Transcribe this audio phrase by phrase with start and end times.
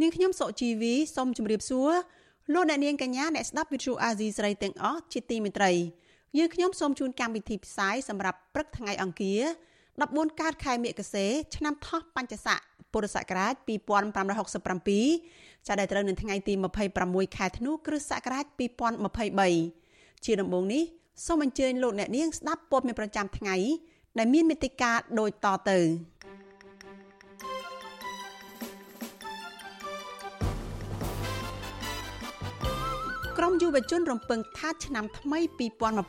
[0.00, 1.90] នាងខ្ញុំសុជីវីសូមជម្រាបសួរ
[2.52, 5.70] លោកអ្នកនាងកញ្ញាអ្នកស្ដាប់ Vithu Azizi ស្រីទាំងអស់ជាទីមេត្រី
[6.38, 9.40] យើងខ្ញុំសូមជូនកម្មវិធីផ្សាយសម្រាប់ព្រឹកថ្ងៃអង្គារ
[9.90, 12.58] 14កើតខែមិគសេឆ្នាំថោះបัญចស័ក
[12.92, 13.66] ពុរសករាជ2567
[15.66, 16.54] ចាប់ដែលត្រូវនៅថ្ងៃទី
[16.94, 18.44] 26ខែធ្នូគ្រិស្តសករាជ
[19.54, 20.82] 2023ជាដំបូងនេះ
[21.26, 23.56] សូមអញ្ជើញលោកអ្នកនាងស្ដាប់ព័ត៌មានប្រចាំថ្ងៃ
[24.18, 25.78] ដែលមានមេតិការដូចតទៅ
[33.44, 35.38] ក្រមយុវជនរំពឹងថាឆ្នាំថ្មី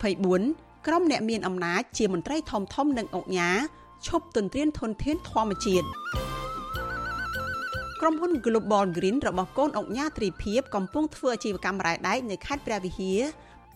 [0.07, 3.57] 2024ក្រុមអ្នកមានអំណាចជាមន្ត្រីធំធំនិងអង្គការ
[4.07, 5.87] ឈប់ទន្ទ្រានធនធានធម្មជាតិ
[8.01, 13.19] ក្រុមហ៊ុន Global Green របស់កូនអង្គញាត្រីភិបកំពុងធ្វើអាជីវកម្មរ៉ែដែកនៅខេត្តព្រះវិហារ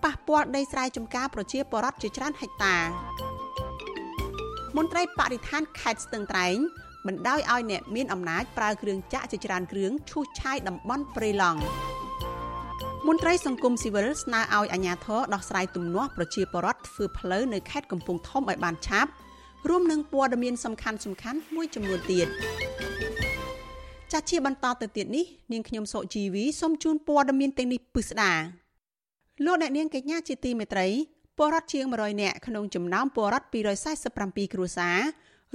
[0.04, 2.78] ប៉ះពាល់ដីស្រែចម្ការប្រជាពលរដ្ឋជាច្រើនហិកតា
[4.78, 6.58] មន្ត្រីបរិស្ថានខេត្តស្ទឹងត្រែង
[7.08, 11.62] បណ្ដោយឲ្យអ្នកមានអំណាចប្រើគ្រឿងចាក់ជាច្រើនគ្រឿងឈូសឆាយតំបន់ព្រៃឡង់
[13.10, 19.12] មន្ត្រីសង្គមស៊ីវិលស្នើឲ្យអាជ្ញាធរដោះស្រាយទំនាស់ប្រជាពលរដ្ឋធ្វើផ្លូវនៅខេត្តកំពង់ធំឲ្យបានឆាប់
[19.70, 22.28] រួមនឹងព័ត៌មានសំខាន់សំខាន់មួយចំនួនទៀត
[24.12, 28.34] ចាស់ជាបន្តទៅទៀតនេះនាងខ្ញុំសុជីវីសូមជូនព័ត៌មានទាំងនេះពិស្ដា
[29.46, 30.88] លោកអ្នកនាងកញ្ញាជាទីមេត្រី
[31.38, 33.48] ពលរដ្ឋជាង100នាក់ក្នុងចំណោមពលរដ្ឋ
[33.96, 35.00] 247គ្រួសារ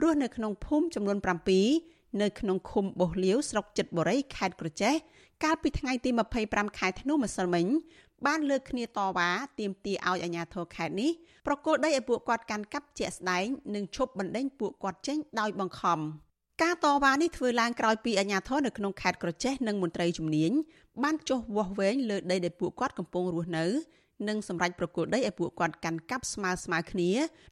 [0.02, 4.94] រស់នៅក្នុងភូមិចំនួន7នៅក្នុងឃុំបោះលាវស្រុកចិត្តបុរីខេត្តក្រចេះ
[5.44, 6.10] កាលពីថ្ងៃទី
[6.44, 7.66] 25ខែធ្នូម្សិលមិញ
[8.26, 11.10] បានលើកគ្នាតវ៉ាទាមទារឲ្យអាជ្ញាធរខេត្តនេះ
[11.46, 15.98] ប្រគល់ដីឲ្យពួកគាត់កាន់កាប់ជាក់ស្ដែងនិងឈប់បណ្ដេញពួកគាត់ចេញដោយបង្ខំ
[16.62, 20.52] ការតវ៉ានេះធ្វើឡើងក្រោយពីអាជ្ញាធរនៅក្នុងខេត្តក្រចេះនិងមន្ត្រីជំនាញ
[21.02, 23.64] បានចុះវាស់វែងលើដីដែលពួកគាត់កំពុងរស់នៅ
[24.28, 27.10] និងសម្រាប់ប្រគល់ដីឲ្យពួកគាត់កាន់កាប់ស្មើស្មើគ្នា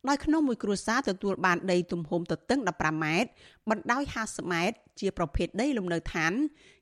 [0.09, 3.31] ដោយក្នុងមួយគ្រួសារទទួលបានដីទំហំទទឹង15ម៉ែត្រ
[3.71, 6.33] បណ្ដោយ50ម៉ែត្រជាប្រភេទដីលំនៅឋាន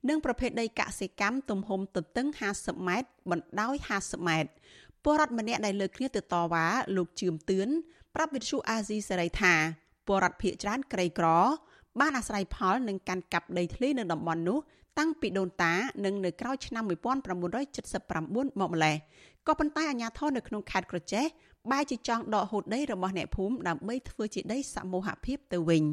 [0.08, 2.26] និងប្រភេទដីកសិកម្មទំហំទទឹង
[2.58, 4.50] 50ម៉ែត្របណ្ដោយ50ម៉ែត្រ
[5.04, 6.66] ពលរដ្ឋម្នាក់ដែលលើកគ្នាទៅតវ៉ា
[6.96, 7.68] លោកជឿមទឿន
[8.14, 9.54] ប្រាប់វិទ្យុអាស៊ីសេរីថា
[10.06, 11.28] ពលរដ្ឋភៀកច្រើនក្រីក្រ
[12.00, 14.58] បានអាស្រ័យផលនឹងកាន់កាប់ដីធ្លីនៅតំបន់នោះ
[14.98, 15.74] តាំងពីដូនតា
[16.04, 18.96] និងនៅក្រោយឆ្នាំ1979មកម្លេះ
[19.48, 21.24] ក៏ប៉ុន្តែអាជ្ញាធរនៅក្នុងខេត្តក្រចេះ
[21.70, 25.84] បែរជាចង់ដកហូតដីរបស់អ្នកភូមិដើម្បីធ្វើជាដីសមូហភាពទៅវិញ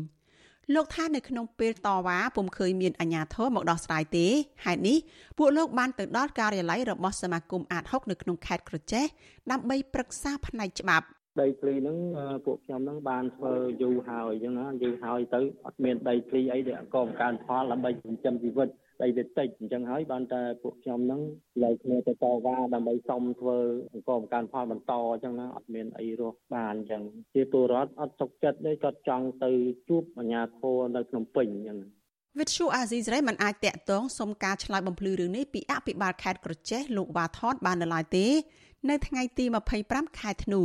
[0.74, 4.28] លោកថានៅក្នុងពេលតវ៉ាពុំឃើញមានអាជ្ញាធរមកដោះស្រាយទេ
[4.66, 4.98] ហេតុនេះ
[5.38, 9.06] ពួកលោកបានទៅដល់ការិយាល័យរបស់សមាគមអាត6នៅក្នុងខេត្តក្រចេះ
[9.52, 11.06] ដើម្បីប្រឹក្សាផ្នែកច្បាប់
[11.42, 11.98] ដីធ្លីហ្នឹង
[12.46, 18.70] ពួកខ្ញុំហ្នឹងបានធ្វើយូរហើយអញ្ចឹងណាយូរហើយទៅអត់មានដីធ្លីអីដែលកបង្កើនផលដើម្បីចិញ្ចឹមជីវិត
[19.04, 21.22] ដីវាតិចអញ្ចឹងហើយបានតែពួកខ្ញុំហ្នឹង
[21.64, 23.58] លើគ្នាទៅតវ៉ាដើម្បីសុំធ្វើ
[23.92, 29.52] អង្គបង្កើនផលបន្តអញ្ចឹងណាអត់មានអីរស់បានអញ្ចឹងជាពលរដ្ឋអត់ទុកចិត្តទេគាត់ចង់ទៅ
[29.90, 31.80] ជួបអាជ្ញាធរនៅភ្នំពេញអញ្ចឹង
[32.40, 38.28] វិទ្យុអាស៊ីសេរីមិនអាចតាក់ទងសុំការឆ្លើយបំភ្លឺរឿងនេះពីអភិបាលខេត្តក្រចេះលោកវ៉ាថតបាននៅឡើយទេ
[38.90, 39.46] នៅថ្ងៃទី
[39.82, 40.62] 25ខែធ្នូ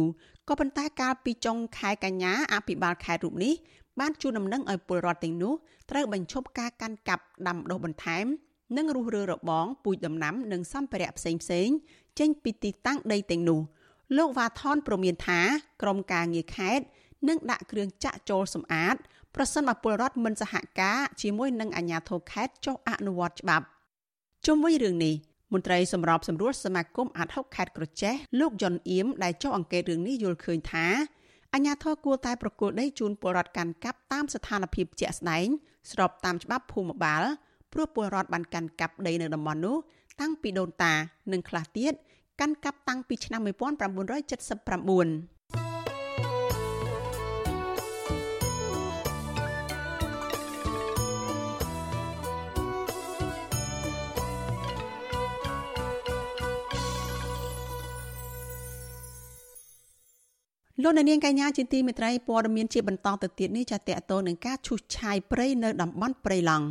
[0.48, 3.54] ក៏ប៉ុន្តែកាលពីចុងខែកញ្ញាអភិបាលខេត្តរូបនេះ
[4.00, 5.52] បានជួលដំណឹងឲ្យពលរដ្ឋទាំងនោះ
[5.90, 8.26] ត្រូវបញ្ឈប់ការកាន់កាប់ដាំដុះបន្ថែម
[8.76, 11.68] និងរុះរើរបងពូជដំណាំនិងសម្ភារៈផ្សេងផ្សេង
[12.18, 13.60] ចេញពីទីតាំងដីទាំងនោះ
[14.16, 15.40] លោកវ៉ាថនប្រមានថា
[15.82, 16.84] ក្រមការងារខេត្ត
[17.28, 18.96] នឹងដាក់គ្រឿងចាក់ចូលសម្អាត
[19.34, 23.66] ប្រសិនបើពលរដ្ឋមិនសហការជាមួយនឹងអាជ្ញាធរខេត្តចុះអនុវត្តច្បាប់
[24.46, 25.14] ជុំវិញរឿងនេះ
[25.52, 30.86] មន្ត្រីសម្របសម្រួលសមាគមអាត់ហុកខេត្តក្រចេះលោកយុនអៀមដែលចុះអង្កេតរឿងនេះយល់ឃើញថា
[31.54, 35.46] អញ្ញាធរគួរតែប្រគល់ដីជូនពលរដ្ឋកាន់កាប់តាមស្ថានភាពជាក់ស្ដែង
[35.90, 37.22] ស្របតាមច្បាប់ភូមិបាល
[37.72, 39.76] ព្រោះពលរដ្ឋបានកាន់កាប់ដីនៅតំបន់នោះ
[40.20, 40.92] តាំងពីដូនតា
[41.32, 41.92] និងខ្លះទៀត
[42.40, 45.39] កាន់កាប់តាំងពីឆ្នាំ1979
[60.84, 66.66] លោកនាងកញ្ញាជាទីមេត្រីព័ត៌មានជាបន្តទៅទៀតនេះចាតតទៅនឹងការឈូសឆាយព្រៃនៅតំបន់ព្រៃឡង់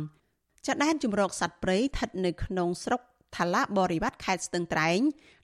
[0.66, 3.00] ចាដែនជំរកសត្វព្រៃស្ថិតនៅក្នុងស្រុក
[3.36, 5.00] ថាឡាបរិវត្តខេត្តស្ទឹងត្រែង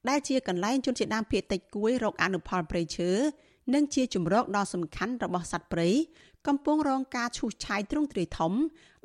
[0.09, 3.11] ដែលជាកន្លែងជនជាតិដើមភាគតិចគួយរកអនុផលព្រៃឈើ
[3.75, 5.89] និងជាជំរកដ៏សំខាន់របស់សត្វព្រៃ
[6.47, 8.53] កំពុងរងការឈូសឆាយទ្រង់ទ្រាយធំ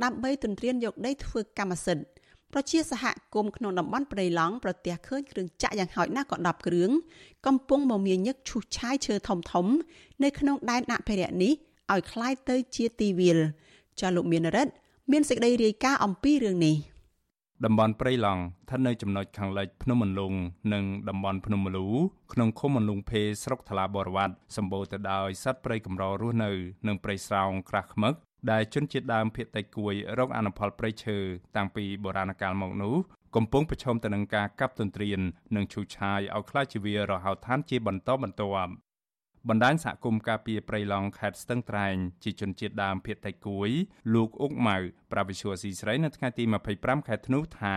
[0.04, 2.06] ដើម្បីទន្ទ្រានយកដីធ្វើកម្មសិទ្ធិ
[2.53, 3.05] ប្រជាសហ
[3.35, 6.91] គមន៍ក្នុងតំបន់ព្រៃឡង់ប្រទះឃើញគ្រឿងចាក់យ៉ាងហោចណាស់ក៏10គ្រឿង
[7.47, 9.67] កំពុងមមាញឹកឈូសឆាយឈើធំធំ
[10.25, 11.53] នៅក្នុងដែនអភិរក្សនេះ
[11.93, 13.39] ឲ្យคล้ายទៅជាទីវាល
[14.01, 14.73] ចាលោកមានរិទ្ធ
[15.13, 16.77] មានសេចក្តីរាយការណ៍អំពីរឿងនេះ
[17.65, 20.33] តំបន់ព្រៃឡង់ស្ថិតនៅចំណុចខាងលិចភ្នំមន្លុង
[20.73, 21.87] និងតំបន់ភ្នំមលូ
[22.33, 26.51] ក្នុងឃុំមន្លុងភេស្រុកថ្លាបរវត្តសម្បូរទៅដោយសត្វព្រៃកម្ររស់នៅ
[26.87, 28.15] និងព្រៃស្រោងក្រាស់ខ្មឹក
[28.52, 31.18] ដែលជនជាតិដើមភាគតិចគួយរកអនុផលព្រៃឈើ
[31.56, 32.96] តាំងពីបុរាណកាលមកនោះ
[33.36, 35.20] កំពុងប្រឈមទៅនឹងការកាប់ទន្ទ្រាន
[35.56, 38.72] និងឈូសឆាយឲ្យខ្លាចជាវារហោឋានជាបន្តបន្ទាប់
[39.50, 43.70] បណ្ដាញសហគមន៍ការពារព្រៃឡង់ខេត្តស្ទឹងត្រែងជាជនជាតិដើមភាគតិចគួយ
[44.14, 44.78] លោកអុកម៉ៅ
[45.12, 46.44] ប្រាវិឈូស៊ីស្រីនៅថ្ងៃទី
[46.76, 47.76] 25ខែធ្នូថា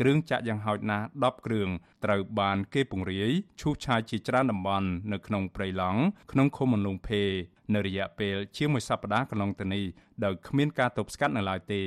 [0.00, 1.68] គ្រឿងចាក់យ៉ាងហោចណាស់10គ្រឿង
[2.04, 6.00] ត្រូវបានគេពង្រាយឈូសឆាយជាច្រើនតំបន់នៅក្នុងព្រៃឡង់
[6.32, 7.22] ក្នុងឃុំមន្លងភេ
[7.74, 9.84] នៅរយៈពេល ជាមួយសប្តាហ៍កន្លងទៅនេះ
[10.24, 11.82] ដោយគ្មានការទប់ស្កាត់នៅឡើយទេ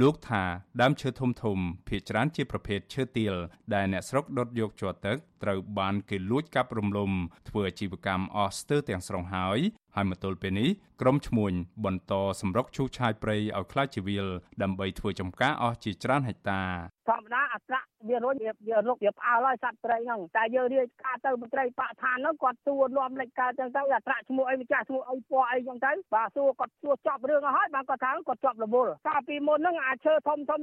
[0.00, 0.44] លោកថា
[0.80, 1.58] ដើមឈើធំធំ
[1.88, 3.34] ភាគច្រើនជាប្រភេទឈើទាល
[3.74, 7.10] ដែលអ្នកស្រុកដុតយកជាប់ទឹកត្រូវបានគេលួចកាប់រំលំ
[7.48, 9.60] ធ្វើអាជីវកម្មអស់ស្ទើរទាំងស្រុងហើយ
[9.96, 10.68] ហើយមកទល់ពេលនេះ
[11.00, 11.52] ក្រុមឈ្មួញ
[11.84, 14.26] បន្តសម្រុកឈូសឆាយព្រៃឲ្យខ្លាចជីវិល
[14.62, 16.60] ដើម្បីធ្វើចំការអស់ជាច្រើនហិកតា
[17.08, 18.34] ធម្មតាអត្រៈវារុញ
[18.68, 30.60] វារុកវាផ្អើលហើយសត្វព្រៃហ្នឹងតែយើងរាជការទៅមន្ត្រីបកឋានហ្នឹងគាត់សួរលំលេចកើតចឹងទៅអត្រៈឈ្មោះអីម្ចាស់ឈ្មោះអីពណ៌អីចឹងទៅបាទសួរគាត់សួរចប់រឿងហើយបានគាត់ថាគាត់ជាប់រវល់កាលពីមុនហ្នឹងអាចឈើធំធំ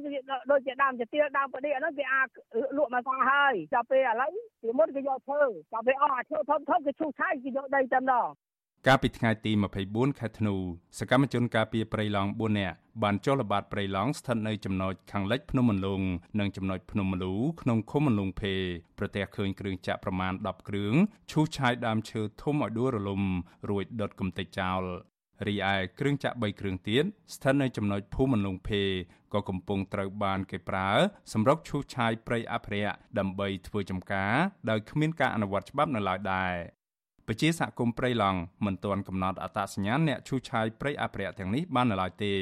[0.52, 2.28] ដូចជាដើមជាទៀលដើមផ្ដៀកហ្នឹងគេអាច
[2.78, 4.32] លក់មកផងហើយដល់ពេលឥឡូវ
[4.62, 5.42] ពីមុនគេយកឈើ
[5.74, 8.28] ដល់ពេលអស់អាឈើធំធំគេឈូសឆាយគេយកដីតែម្ដង
[8.88, 9.52] កាលពីថ្ងៃទី
[9.86, 10.56] 24ខែធ្នូ
[11.00, 16.02] សកម្មជនការពារព្រៃឡង់4នាក់បានចុះល្បាតព្រៃឡង់ស្ថិតនៅចំណុចខាងលិចភ្នំមន្លង
[16.40, 18.54] និងចំណុចភ្នំមលូក្នុងឃុំមន្លងភេ
[18.98, 20.94] ប្រទះឃើញគ្រឿងចាក់ប្រមាណ10គ្រឿង
[21.32, 23.22] ឈូសឆាយដើមឈើធំឲ្យដួលរលំ
[23.70, 24.82] រួចដុតកំទេចចោល
[25.48, 27.04] រីឯគ្រឿងចាក់3គ្រឿងទៀត
[27.34, 28.82] ស្ថិតនៅចំណុចភូមិមន្លងភេ
[29.34, 30.90] ក៏កំពុងត្រូវបានគេប្រើ
[31.34, 34.34] សម្រាប់ឈូសឆាយព្រៃអភិរក្សដើម្បីធ្វើចំការ
[34.70, 36.56] ដោយគ្មានការអនុវត្តច្បាប់នៅឡើយដែរ
[37.30, 42.34] ពជាសហគមន៍ព្រៃឡង់មិនទាន់កំណត់អត្តសញ្ញាណអ្នកឈូសឆាយព្រៃអភិរក្សទាំងនេះបាននៅឡើយទេ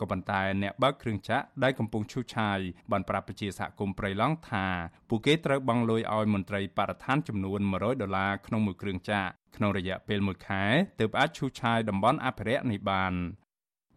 [0.00, 2.58] ក៏ប៉ុន្តែអ្នកបើកគ្រឿងចាក់ដែលកំពុងឈូសឆាយ
[2.92, 4.66] បានប្រាប់ប្រជាសហគមន៍ព្រៃឡង់ថា
[5.08, 10.64] ពួកគេត្រូវបង់លុយឲ្យមន្ត្រីបរិស្ថានចំនួន100ដុល្លារក្នុងមួយគ្រឿងចាក់ក្នុងរយៈពេល1ខែ
[11.00, 13.14] ទើបអាចឈូសឆាយតំបន់អភិរក្សនេះបាន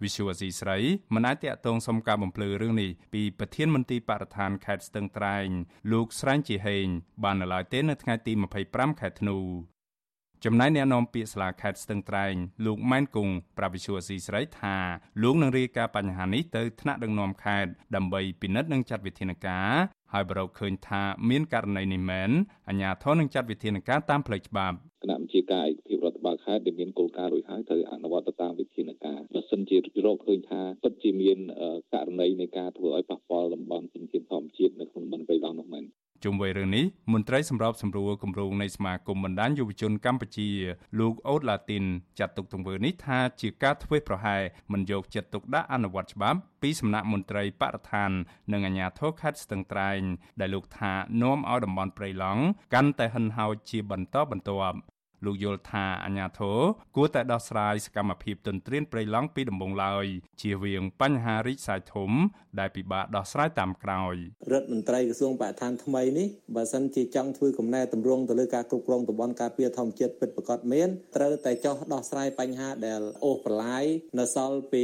[0.03, 0.77] វិសុវស៊ីស្រី
[1.15, 5.47] មិនអាចតាក់ទងសុំការបំភ្លឺរឿងនេះពីប្រធានមន្ទីរបរិស្ថានខេត្តស្ទឹងត្រែង
[5.91, 6.87] លោកស្រែងជាហេង
[7.23, 8.33] បាននៅឡើយទេនៅថ្ងៃទី
[8.65, 9.39] 25ខែធ្នូ
[10.45, 12.33] ចំណែកអ្នកនាំពាក្យសាលាខេត្តស្ទឹងត្រែង
[12.65, 14.77] លោកម៉ែនគង់ប្រាប់វិសុវស៊ីស្រីថា
[15.23, 19.71] លោកនឹងរាយការណ៍បញ្ហានេះទៅថ្នាក់ដឹកនាំខេត្តដើម្បីពិនិត្យនិងចាត់វិធានការ
[20.13, 22.29] ហើយបើរកឃើញថាមានករណីនេះមែន
[22.67, 29.79] អាជ្ញាធរនឹងចាត់វិធានការតាមផ្លូវច្បាប់គណៈបញ្ជាការឯកភាពរដ្ឋបាលខេត្តដែលមានគោលការណ៍រួចហើយត្រូវអនុវត្តទៅតាមវិធានការបើសិនជារ
[30.15, 31.37] កឃើញថាពិតជាមាន
[31.93, 35.85] ករណីនៃការធ្វើឲ្យប៉ះពាល់តំបន់ធនធានធម្មជាតិនៅក្នុងតំបន់បៃឡង់នោះមែន
[36.23, 40.49] ជុំវិញរឿងនេះមន្ត្រីសម្របសម្រួលគម្រោងនៃសមាគមបណ្ដាញយុវជនកម្ពុជា
[40.99, 41.83] លោកអូតឡាទីន
[42.19, 44.41] ចាត់ទុកទង្វើនេះថាជាការធ្វើប្រហែស
[44.71, 48.11] មិនយកចិត្តទុកដាក់អនុវត្តច្បាប់ពីសំណាក់មន្ត្រីបរិស្ថាន
[48.51, 50.01] និងអាជ្ញាធរខេត្តស្ទឹងត្រែង
[50.39, 52.43] ដែលលោកថានាំឲ្យតំបន់ព្រៃឡង់
[52.73, 54.77] កាន់តែហិនហោចជាបន្តបន្ទាប់
[55.25, 56.59] លោកយល់ថាអាញាធរ
[56.95, 60.05] គួរតែដោះស្រាយសកម្មភាពទន្ទ្រានព្រៃឡង់ពីដំបូងឡើយ
[60.41, 62.11] ជៀសវាងបញ្ហារីកសាយធំ
[62.59, 64.15] ដែលពិបាកដោះស្រាយតាមក្រោយ
[64.51, 73.85] រដ្ឋមន្ត្រីក្រសួងបរិស្ថានថ្មីនេះបើសិនជាចង់ធ្វើកំណែតម្រង់ទៅលើការគ្រប់គ្រងតំបន់ការពារធម្មជាតិពិតប្រាកដមែនត្រូវតែចោះដោះស្រាយបញ្ហាដែលអូសបន្លាយ
[74.19, 74.83] នៅសល់ពី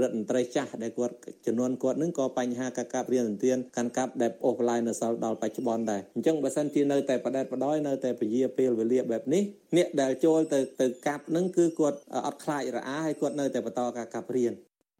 [0.00, 1.14] រដ្ឋមន្ត្រីចាស់ដែលគាត់
[1.46, 9.37] ចំនួនគាត់នឹងក៏បញ្ហាការកាប់រៀនទានកាន់កាប់ដែលអូសបន្លាយនៅសល់ដល់បច្ចុប្បន្នដែរអញ្ចឹងបើសិនជានៅតែបដិបដោយនៅតែពជាពេលវេលាបែបនេះ
[9.76, 14.54] អ្នកដែលចូលទៅទៅកាប់នឹងគឺគាត់អត់ខ្លាចរអាហើយគាត់នៅតែបន្តការកាប់រៀន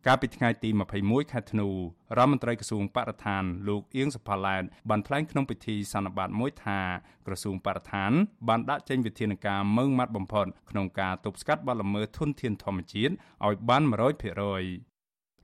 [0.07, 1.75] កាលពីថ្ងៃទី21ខែធ្នូរ
[2.18, 6.80] ដ្ឋមន្ត្រីក្រសួងបរិស្ថានលោកអៀងសុផាឡែតបានថ្លែងក្នុងពិធីសន្និបាតមួយថា
[7.26, 8.12] ក្រសួងបរិស្ថាន
[8.49, 13.12] បានដាក់ចេញវិធានការម៉ឺងម៉ាត់បំផុតក្នុងការទប់ស្កាត់បទល្មើសធនធានធម្មជាតិ
[13.47, 14.88] ឲ្យបាន100%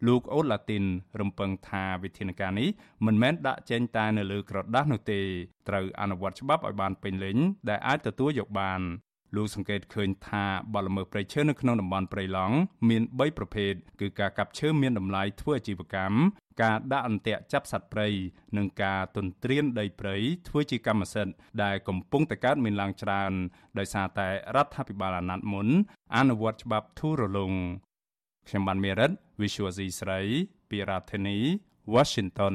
[0.07, 0.85] លោកអូឡាទីន
[1.21, 2.69] រំពឹងថាវិធានការនេះ
[3.07, 5.21] មិនមែនដាក់ចេញតែនៅលើក្រដាស់នោះទេ
[5.69, 7.37] ត្រូវអនុវត្តច្បាប់ឲ្យបានពេញលេញ
[7.69, 8.81] ដែលអាចទទួលយកបាន
[9.37, 10.45] លោកសង្កេតឃើញថា
[10.75, 12.57] បលល្មើសព្រៃឈើនៅក្នុងតំបន់ព្រៃឡង់
[12.89, 16.17] មាន3ប្រភេទគឺការកាប់ឈើមានតម្លៃធ្វើអាជីវកម្ម
[16.63, 18.09] ការដាក់អន្ទាក់ចាប់សត្វព្រៃ
[18.57, 20.17] និងការទន្ទ្រានដីព្រៃ
[20.49, 23.33] ធ្វើជាកម្មសិទ្ធិដែលកំពុងតែកើតមានឡើងច្រើន
[23.79, 25.69] ដោយសារតែរដ្ឋាភិបាលអាណត្តិមុន
[26.17, 27.53] អនុវត្តច្បាប់ធូររលុង
[28.49, 29.11] ខ្ញុំបានមេរិត
[29.41, 30.21] Visual C ស្រី
[30.71, 31.39] ពីរដ្ឋធានី
[31.95, 32.55] Washington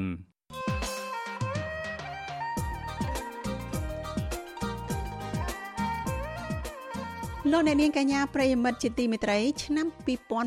[7.50, 9.86] លោកអ្នកនាងកញ្ញាប្រិយមិត្តជាទីមេត្រីឆ្នាំ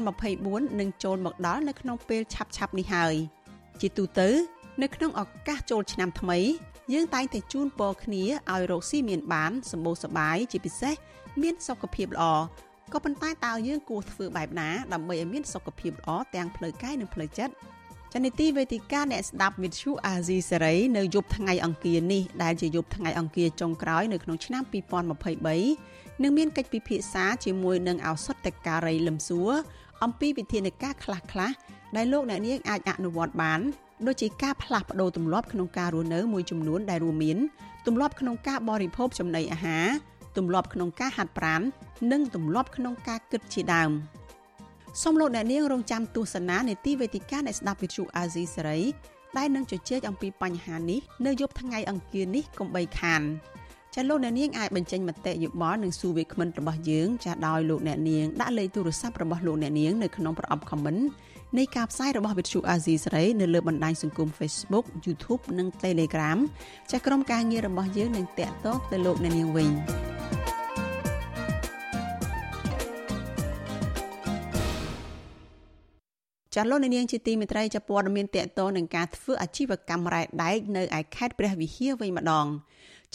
[0.10, 3.16] 2024នឹងចូលមកដល់នៅក្នុងពេលឆាប់ៗនេះហើយ
[3.82, 4.30] ជាទូទៅ
[4.82, 6.40] នៅក្នុងឱកាសចូលឆ្នាំថ្មី
[6.94, 10.96] យើងតែងតែជូនពរគ្នាឲ្យរកស៊ីមានបានសម្បូរសប្បាយជាពិសេស
[11.42, 12.26] មានសុខភាពល្អ
[12.94, 17.54] ក៏ប៉ុន្តែតើយើងគួរធ្វើបែបណាដើម្បីឲ្យមានសុខភាពល្អទាំងផ្លូវកាយនិងផ្លូវចិត្ត
[18.14, 29.52] ចនិតិវេទិកាអ្នកស្ដាប់វិទ្យុអាស៊ីសេរីនៅយប់ថ្ងៃអង្គារនេះដែលជាយប់ថ្ងៃអង្គារចុងក្រោយនៅក្នុងឆ្នាំ2023នឹងមានកិច្ចពិភាក្សាជាមួយនឹងឱសថការីលឹមសួរ
[30.04, 31.54] អំពីវិធានការខ្លះៗ
[31.96, 33.60] ដែលលោកអ្នកនាងអាចអនុវត្តបាន
[34.08, 37.38] ដូចជាការផ្លាស់ប្ដូរទម្លាប់ក្នុងការរស់នៅមួយចំនួនដែលរួមមាន
[37.88, 39.86] ទម្លាប់ក្នុងការបរិភោគចំណីអាហារ
[40.38, 41.62] ទម្លាប់ក្នុងការហាត់ប្រាណ
[42.12, 43.92] និងទម្លាប់ក្នុងការគិតជាដើម
[45.02, 48.80] សូមលោកអ្នកនាងរងចាំទស្សនានេតិវេទិកាអ្នកស្ដាប់វិទ្យុអាស៊ីសេរី
[49.38, 53.22] ដែលនឹងជជែកអំពីបញ្ហានេះនៅយប់ថ្ងៃអង្គារនេះកុំបីខាន
[53.96, 61.02] ចាលោកអ្នកនាងអាចបញ្ចេញមតិយោបល់និងសួរវាគ្មិនរបស់យើងចាដោយលោកអ្នកនាងដាក់លេខទូរស័ព្ទរបស់លោកអ្នកនាងនៅក្នុងប្រអប់ comment
[61.58, 66.40] នៃការផ្សាយរបស់វិទ្យុអាស៊ីសេរីនៅលើបណ្ដាញសង្គម Facebook YouTube និង Telegram
[66.92, 69.70] ចាស់ក្រុមការងាររបស់យើងនឹងតាក់ទងទៅលោកអ្នកនាងវិញ
[76.56, 82.48] ចាលោកនាងជាទីមេត្រីចាព័ត៌មានតកតនឹងការធ្វើអាជីវកម្មរ៉ែដែកនៅឯខេត្តព្រះវិហារវិញម្ដង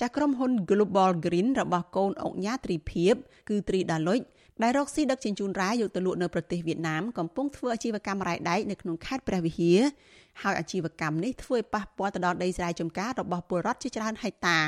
[0.00, 3.14] ចាក្រុមហ៊ុន Global Green របស់កូនអុកញ៉ាទ្រីភិប
[3.48, 4.20] គឺទ្រីដាលុច
[4.62, 9.80] ដែលរកស៊ីដឹកជញ្ជូនរ៉ែយកទៅលក់នៅប្រទេសវៀតណាមកំពុងធ្វើអាជីវកម្មរ៉ែដែកនៅក្នុងខេត្តព្រះវិហារ
[10.42, 14.60] ហើយអាជីវកម្មនេះធ្វើឲ្យប៉ះពាល់ទៅដល់ដីស្រែចម្ការរបស់ពលរដ្ឋជាច្រើនហិកតា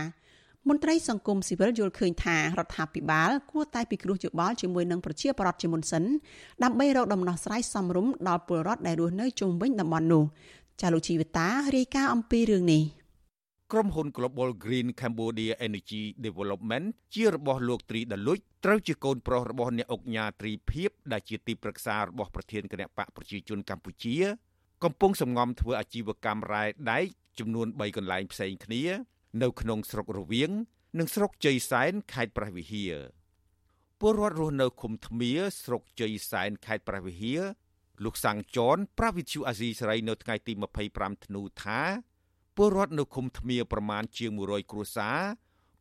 [0.69, 6.05] មន្ត្រីសង្គមស៊ីវិលយល់ឃើញថារដ្ឋាភិបាលគួរតែពិគ្រោះយោបល់ជាមួយនឹងប្រជាពលរដ្ឋជាមុនសិន
[6.65, 10.25] ដើម្បីរកដំណោះស្រាយសមរម្យដល់ពលរដ្ឋដែលរស់នៅជុំវិញតំបន់នោះ
[10.81, 12.83] ចាលោកជីវតារាយការណ៍អំពីរឿងនេះ
[13.73, 24.17] ក្រុមហ៊ុន Global Green Cambodia Energy Development ជារបស់លោកត្រីដាលុចត្រូវជាកូនប្រុសរបស់អ្នកអុកញ៉ាត្រីភិបដែលជាទីប្រឹក្សារបស់ប្រធានគណៈបកប្រជាជនកម្ពុជា
[24.85, 27.05] កំពុងសម្ងំធ្វើអាជីវកម្មរ៉ែដែក
[27.39, 28.83] ចំនួន3កន្លែងផ្សេងគ្នា
[29.43, 30.51] នៅក្នុងស្រុករវៀង
[30.99, 32.95] និងស្រុកជ័យសែនខេត្តព្រះវិហារ
[34.01, 37.41] ពលរដ្ឋរស់នៅឃុំធ្មៀស្រុកជ័យសែនខេត្តព្រះវិហារ
[38.05, 40.53] លោកសាំងចនប្រាវិទ្យូអាស៊ីសេរីនៅថ្ងៃទី
[40.91, 41.81] 25ធ្នូថា
[42.57, 45.19] ពលរដ្ឋនៅឃុំធ្មៀប្រមាណជាង100គ្រួសារ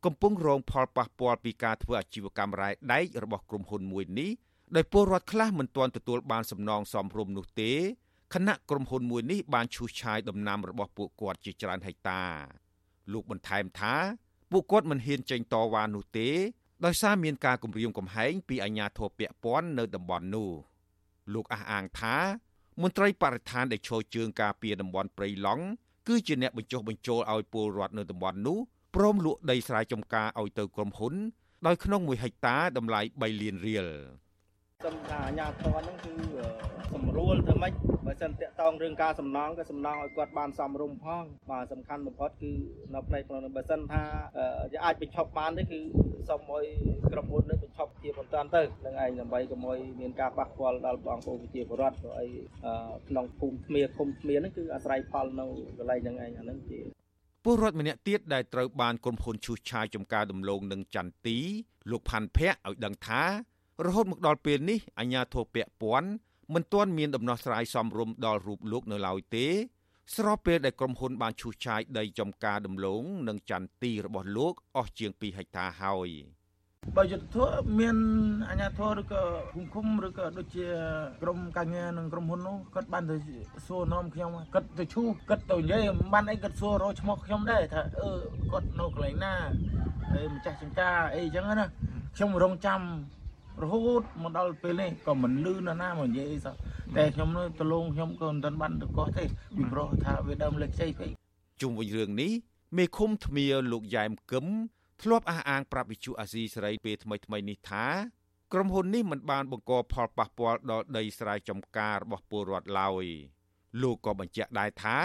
[0.04, 4.30] កំពុងរងផលប៉ះពាល់ពីការធ្វើអាជីវកម្មរ៉ែដែករបស់ក្រុមហ៊ុនមួយនេះ
[4.76, 7.72] ដោយពលរដ្ឋខ្លះមិនទាន់ទទួលបានសំណងសមរម្យនោះទេ
[8.34, 12.22] ខណៈក្រុមហ៊ុនមួយនេះបានឈូសឆាយដំណាំរបស់ពួកគាត់ជាច្រើនហិកតា
[13.12, 13.94] លោកបន្ថែមថា
[14.50, 16.28] ពួកគាត់មិនហ៊ានចេញតវ៉ានោះទេ
[16.84, 20.50] ដោយសារមានការគំរាមកំហែងពីអាជ្ញាធរពាក់ព័ន្ធនៅតំបន់នោះ
[21.34, 22.16] លោកអះអាងថា
[22.82, 25.64] មន្ត្រីបរិស្ថានដែលឈរជើងការពារតំបន់ព្រៃឡង់
[26.10, 28.58] គឺជាអ្នកបញ្ចុះបញ្ចូលឲ្យពលរដ្ឋនៅតំបន់នោះ
[28.94, 31.14] ព្រមលក់ដីស្រែចម្ការឲ្យទៅក្រុមហ៊ុន
[31.66, 33.86] ដោយក្នុង1ហិកតាតម្លៃ3លានរៀល
[34.84, 36.14] សំថាអាញាធរហ្នឹងគឺ
[36.94, 37.72] សម្រួលធ្វើម៉េច
[38.06, 42.52] បើសិនតាក់តងរឿងការសំណងក៏សំណងឲ្យគាត់បានសមរម្យផងបាទសំខាន់បំផុតគឺ
[42.94, 44.02] នៅផ្នែកក្នុងបើសិនថា
[44.84, 45.80] អាចបញ្ឈប់បានទេគឺ
[46.28, 46.64] សូមឲ្យ
[47.12, 52.26] ក្រុមហ៊ុននេះបញ្ឈប់ជាបន្តទៅនឹងឯងដើម្បីកុំឲ្យមានការប៉ះពាល់ដល់បងប្អូនប្រជាពលរដ្ឋព្រោះអី
[53.08, 55.46] ក្នុងភូមិថ្មឃុំថ្មហ្នឹងគឺអាស្រ័យផលនៅ
[55.78, 56.80] កន្លែងហ្នឹងឯងអាហ្នឹងជា
[57.44, 61.38] ពលរដ្ឋម្នាក់ទៀតដែលត្រូវបានក្រុមហ៊ុនឈូសឆាយចំការដំឡូងនឹងចន្ទទី
[61.90, 63.22] លោកផាន់ភ័ក្រឲ្យដឹងថា
[63.86, 66.10] រហូតមកដល់ពេលនេះអាជ្ញាធរពាក់ព័ន្ធ
[66.54, 69.46] មិនទាន់មានដំណោះស្រាយសមរម្យដល់រូបលោកនៅឡើយទេ
[70.16, 76.10] ស្របពេលដែលក្រុមហ៊ុនបានឈូសឆាយដីចំការដំឡូងនិងចន្ទទីរបស់លោកអស់ជាង2ហិកតាហើយ
[76.96, 77.96] បើយុទ្ធធរមាន
[78.50, 79.22] អាជ្ញាធរឬក៏
[79.52, 80.66] ភូមិឃុំឬក៏ដូចជា
[81.22, 83.16] ក្រុមការងារនិងក្រុមហ៊ុននោះគាត់បានទៅ
[83.66, 88.10] សួរនាំខ្ញុំគាត់ទៅឈូគាត់ទៅនិយាយមិនបានអីគាត់សួររកឈ្មោះខ្ញុំដែរថាអឺ
[88.52, 89.34] គាត់នៅកន្លែងណា
[90.10, 91.66] ហើយម្ចាស់ចំការអីចឹងណា
[92.16, 92.80] ខ្ញុំរងចាំ
[93.62, 96.54] រហូតមកដល់ពេលនេះក៏មិនលឺណាណាមកនិយាយអីសោះ
[96.96, 99.24] តែខ្ញុំនៅតលងខ្ញុំក៏មិនទាន់បានទៅកោះទេ
[99.56, 101.10] ពីព្រោះថាវាដើមលេខខ្ចីពេក
[101.60, 102.32] ជុំវិញរឿងនេះ
[102.76, 104.46] មេឃុំថ្មៀលោកយ៉ែមគឹម
[105.02, 107.86] ធ្លាប់អះអាងប្រាប់វិទ្យុអាស៊ីសេរីពេលថ្មីថ្មីនេះថា
[108.52, 113.04] ក្រុមហ៊ុននេះមិនបានបង្កផលប៉ះពាល់ដល់ដីស្រែចម្ការរបស់ពលរដ្ឋឡើយ
[113.82, 114.98] លោកក៏បញ្ជាក់ដែរថា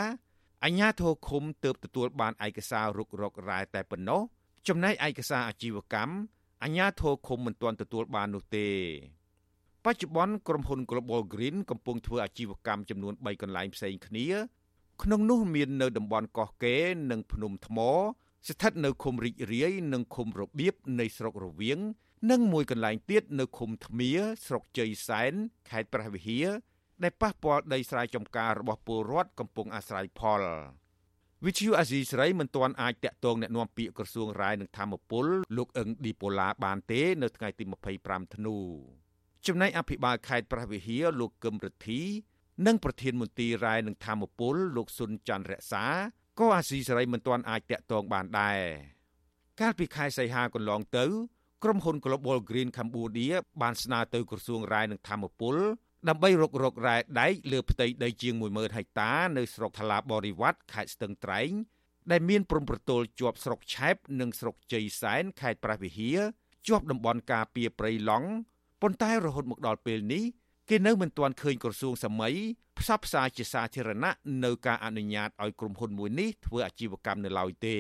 [0.64, 4.22] អញ្ញាធរឃុំទើបទទួលបានឯកសាររុករករ៉ែតែប៉ុណ្ណោះ
[4.68, 6.14] ចំណែកឯកសារអាជីវកម្ម
[6.64, 8.68] អាជ្ញាធរឃុំមិនទាន់ទទួលបាននោះទេ
[9.86, 14.28] បច្ចុប្បន្នក្រុមហ៊ុន Global Green កំពុងធ្វើអាជីវកម្មចំនួន3កន្លែងផ្សេងគ្នា
[15.04, 17.80] ក្នុងនោះមាននៅតំបន់កោះកេរនិងភ្នំថ្ម
[18.48, 21.80] ស្ថិតនៅឃុំរីករាយនិងឃុំរបៀបនៃស្រុករវៀង
[22.32, 24.12] និងមួយកន្លែងទៀតនៅឃុំថ្មៀ
[24.46, 25.34] ស្រុកជ័យសែន
[25.70, 26.48] ខេត្តព្រះវិហារ
[27.04, 30.42] ដែលប៉ះពាល់ដីស្រែចម្ការរបស់ពលរដ្ឋកំពុងអាស្រ័យផល
[31.47, 37.65] វិទ្យុអាស៊ីសេរីមិនទាន់អាចតាក់ទងแนะនាំពាក្យក្រសួងរាយនឹងធម្មពលលោកអឹងឌីប៉ូឡាបានទេនៅថ្ងៃទី
[37.99, 38.57] 25ធ្នូ
[39.47, 42.01] ចំណែកអភិបាលខេត្តព្រះវិហារលោកកឹមរិទ្ធី
[42.67, 45.85] និងប្រធានមន្ត្រីរាយនឹងធម្មពលលោកស៊ុនច័ន្ទរក្សា
[46.39, 48.61] ក៏អាស៊ីសេរីមិនទាន់អាចតាក់ទងបានដែរ
[49.61, 51.05] កាលពីខែសីហាកន្លងទៅ
[51.65, 55.57] ក្រុមហ៊ុន Global Green Cambodia បានស្នើទៅក្រសួងរាយនឹងធម្មពល
[56.10, 61.52] ដើម្បីរករករ៉ែដែកលើផ្ទៃដីជាង10000ហិកតានៅស្រុកថ្លាបរិវត្តខេត្តស្ទឹងត្រែង
[62.12, 66.20] ដែលមានព្រំប្រទល់ជាប់ស្រុកឆែបនិងស្រុកជ័យសែនខេត្តព្រះវិហារ
[66.68, 68.30] ជាប់តំបន់ការពារព្រៃឡង់
[68.82, 70.24] ប៉ុន្តែរហូតមកដល់ពេលនេះ
[70.70, 72.36] គេនៅមិនទាន់ឃើញក្រសួងសម័យ
[72.80, 77.78] ផ្សព្វផ្សាយជាសាធារណៈនៅការអនុញ្ញាតឲ្យក្រុមហ៊ុនមួយនេះធ្វើអាជីវកម្មនៅឡើយទេ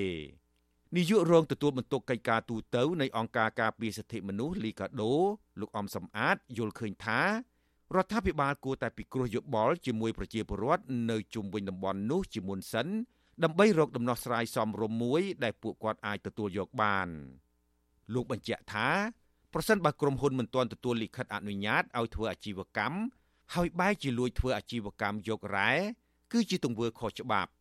[0.96, 5.14] នាយករងទទួលបន្ទុកកិច្ចការទូតនៃអង្គការការពារសិទ្ធិមនុស្សលីកាដូ
[5.60, 7.22] លោកអំសំអាតយល់ឃើញថា
[7.94, 12.88] រដ្ឋាភិបាលគួរតែពិគ្រោះយោបល់ជាមួយប្រជាពលរដ្ឋនៅជុំវិញតំបន់នោះជាមុនសិន
[13.44, 17.08] ដើម្បីរកដំណោះស្រាយសមរម្យមួយដែលពួកគាត់អាចទទួលយកបាន
[18.14, 18.90] លោកបញ្ជាក់ថា
[19.54, 22.98] ប្រសិនបើក្រុមហ៊ុនមិនទាន់ទទួលលិខិតអនុញ្ញាតឲ្យធ្វើអាជីវកម្ម
[23.54, 25.72] ហើយបែរជាលួចធ្វើអាជីវកម្មយករ៉ែ
[26.32, 27.52] គឺជាទង្វើខុសច្បាប់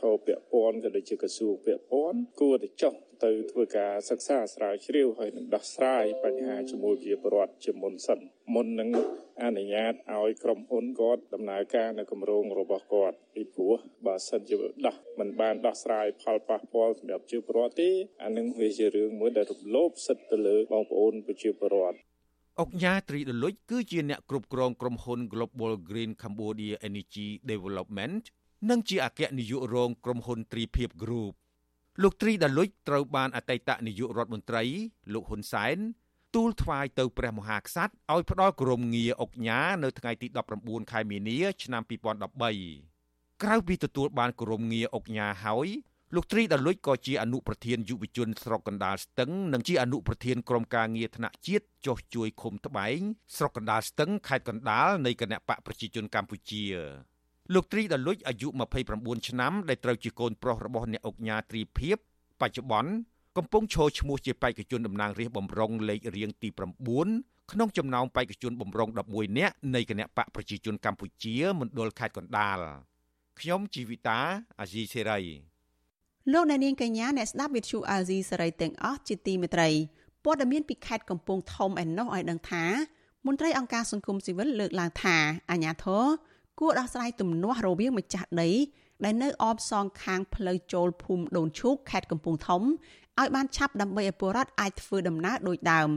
[0.00, 8.20] ធរពាក់ព័ន្ធក៏ដូចជាក្រសួងពាក់ព័ន្ធគួរតែចុះទៅធ្វើការសិក្សាស្រាវជ្រាវហើយនឹងដោះស្រាយបញ្ហាជាមួយប្រជាពលរដ្ឋជាមុនសិន
[8.54, 8.90] មុននឹង
[9.42, 17.90] អនុញ្ញាតឲ្យក្រុមហ៊ុនគាត់ដំណើរការនៅគម្រោងរបស់គាត់ពីព្រោះបើសិនជាដោះមិនបានដោះស្រាយផលប៉ះពាល់សម្រាប់ប្រជាពលរដ្ឋទេ
[18.22, 21.98] អានឹងវាជារឿងមួយដែលរំលោភសិទ្ធិទៅលើបងប្អូនប្រជាពលរដ្ឋ
[22.60, 28.22] អុកញ៉ាត្រីដលុចគឺជាអ្នកគ្រប់គ្រងក្រុមហ៊ុន Global Green Cambodia Energy Development
[28.70, 31.32] និងជាអគ្គនាយករងក្រុមហ៊ុនត្រីភិប Group
[32.02, 34.62] លោកត្រីដលុចត្រូវបានអតីតនាយករដ្ឋមន្ត្រី
[35.12, 35.76] លោកហ៊ុនសែន
[36.34, 40.26] ទូលថ្វាយទៅព្រះមហាក្សត្រឲ្យផ្ដល់គោរមងារអុកញ៉ានៅថ្ងៃទី
[40.60, 41.82] 19ខែមីនា ឆ្នាំ
[42.62, 45.68] 2013ក្រៅពីទទួលបានគោរមងារអុកញ៉ាហើយ
[46.14, 52.98] លោកត្រីដលុចក៏ជាអនុប្រធានយុវជនស្រុកកណ្ដាលស្ទឹងនិងជាអនុប្រធានក្រុមការងារថ្នាក់ជាតិចុះជួយឃុំត្បែង
[53.36, 56.64] ស្រុកកណ្ដាលស្ទឹងខេត្តកណ្ដាលនៃគណៈបកប្រជាជនកម្ពុជា
[57.52, 58.48] លោកត្រីដលុចអាយុ
[58.86, 61.96] 29ឆ្នាំដែលត្រូវជាកូនប្រុសរបស់អ្នកអុកញ៉ាត្រីភិប
[62.40, 62.92] បច្ចុប្បន្ន
[63.36, 66.48] កំពុងឈរឈ្មោះជាបេក្ខជនតំណាងរាស្ត្របំរុងលេខរៀងទី
[67.00, 72.58] 9ក្នុងចំណោមបេក្ខជនបំរុង11នាក់នៃគណៈបកប្រជាជនកម្ពុជាមណ្ឌលខេត្តកណ្ដាល
[73.40, 74.18] ខ្ញុំជីវិតា
[74.60, 75.20] អាស៊ីសេរី
[76.32, 79.68] លោកអ្នកនាងកញ្ញាអ្នកស្ដាប់វិទ្យុអាស៊ីសេរីទាំងអស់ជាទីមេត្រី
[80.24, 82.64] ព័ត៌មានពីខេត្តកំពង់ធំឯណោះឲ្យដឹងថា
[83.26, 85.16] មន្ត្រីអង្គការសង្គមស៊ីវិលលើកឡើងថា
[85.50, 86.04] អាញាធរ
[86.60, 88.50] គួរដោះស្រាយទំនាស់រវាងម្ចាស់ដី
[89.04, 92.62] ដែលនៅអបសងខាងផ្លូវចូលភូមិដូនឈូកខេត្តកំពង់ធំ
[93.20, 95.88] ឲ្យបានឆាប់ដើម្បីឲ្យពលរដ្ឋអាចធ្វើដំណើរដូចដើម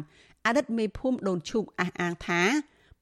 [0.46, 2.42] អតីតមេភូមិដូនឈូកអះអាងថា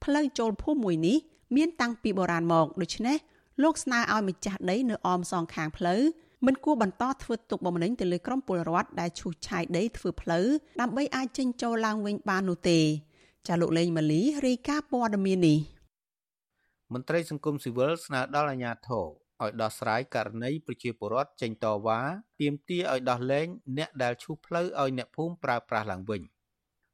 [0.03, 1.17] ផ្លូវចូលភូមិមួយនេះ
[1.55, 3.17] មានតាំងពីបុរាណមកដូច្នេះ
[3.63, 6.01] លោកស្នើឲ្យម្ចាស់ដីនៅអមសងខាងផ្លូវ
[6.45, 10.45] មិនគួរបន្តធ្វើទុកបុកម្នេញទៅលើក្រុមពលរដ្ឋដែលឈូសឆាយដីធ្វើផ្លូវ
[10.81, 12.79] ដើម្បីអាចចេញចូលឡើងវិញបាននោះទេ
[13.47, 15.59] ចាលោកលេងម៉ាលីរាយការណ៍ព័ត៌មាននេះ
[16.93, 19.05] មន្ត្រីសង្គមស៊ីវិលស្នើដល់អាជ្ញាធរ
[19.43, 21.99] ឲ្យដោះស្រាយករណីប្រជាពលរដ្ឋចេញតវ៉ា
[22.41, 26.21] ទាមទារឲ្យដោះលែងអ្នកដែលឈូសផ្លូវឲ្យអ្នកភូមិប្រើប្រាស់ឡើងវិញ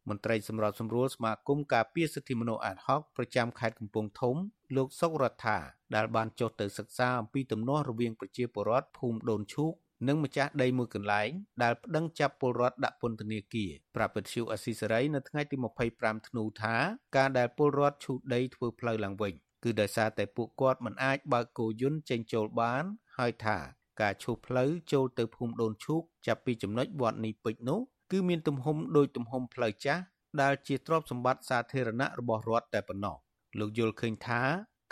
[0.10, 4.36] មន្ត្រីសម្របសម្រួលសមាគមការពារសិទ្ធិមនុស្សអាតហុកប្រចាំខេត្តកំពង់ធំ
[4.76, 5.58] លោកសុករដ្ឋា
[5.96, 9.74] ដែលបានចុះទៅសិក្សាអំពីទំនាស់រវាងប្រជាពលរដ្ឋភូមិដូនឈូក
[10.08, 11.30] និងម្ចាស់ដីមួយកន្លែង
[11.64, 15.56] ដែលប្តឹងចាប់ពលរដ្ឋដាក់ពន្ធនាគារប្រាប់វិទ្យុអស៊ីសេរីនៅថ្ងៃទី
[15.92, 16.76] 25ធ្នូថា
[17.18, 22.84] ការដែលពលរដ្ឋឈូសដីធ្វើផ្លូវឡើងវិញ គឺដោយសារតែពួកគាត់មិនអាចបើកគោយន្តចេញចូលបាន
[23.18, 23.58] ហើយថា
[24.02, 27.80] ការឈូសផ្លូវចូលទៅភូមិដូនឈូកចាប់ពីចំណុចវត្តនេះពេជ្រនោះ
[28.12, 30.04] គឺមានទំហំដូចទំហំផ្លូវចាស់
[30.42, 33.16] ដែលជាទ្រព្យសម្បត្តិសាធារណៈរបស់រដ្ឋតែប៉ុណ្ណោះ
[33.60, 34.42] លោកយល់ឃើញថា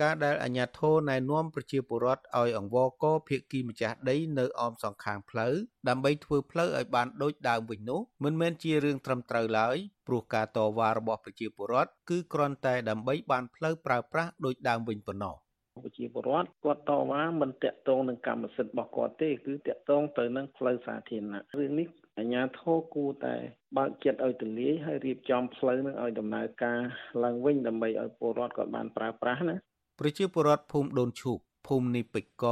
[0.02, 5.54] ការដែលអាជ្ញាធរណែនាំប្រជាពលរដ្ឋឲ្យអង្វរកភៀកគីម្ចាស់ដីនៅអមសងខាងផ្លូវ
[5.90, 15.36] ដើម្បីធ្វើផ្លូវឲ្យបានដូចដើមវិញនោះមិនមែនជារឿងត្រឹមត្រូវឡើយព្រោះការតវ៉ារបស់ប្រជាពលរដ្ឋគឺគ្រាន់តែដើម្បីបានផ្លូវប្រើប្រាស់ដូចដើមវិញប៉ុណ្ណោះ
[15.84, 23.36] ប្រជាពលរដ្ឋគាត់តវ៉ាមិនតាក់ទងនឹងកម្មសិទ្ធិរបស់គាត់ទេគឺតាក់ទងទៅនឹងផ្លូវសាធារណៈរឿងនេះអាជ្ញាធរគួរតែ
[23.78, 26.80] បើកចិត្តឲ្យទូលាយហើយរៀបចំផ្លូវនឹងឲ្យដំណើរការ
[27.24, 29.56] ឡើងវិញដើម្បីឲ្យពលរដ្ឋគាត់បានប្រើប្រាស់ណា
[30.02, 32.46] ប្រជាពលរដ្ឋភូមិដូនឈូកភូមិនីពេជ្រក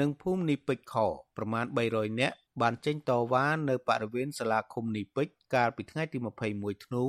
[0.00, 0.94] និងភូមិនីពេជ្រខ
[1.36, 6.18] ប្រមាណ300នាក់បានចេញតវ៉ានៅបរិវេណសាលាឃុំនីពេជ្រកាលពីថ្ងៃទី
[6.50, 7.04] 21ធ្នូ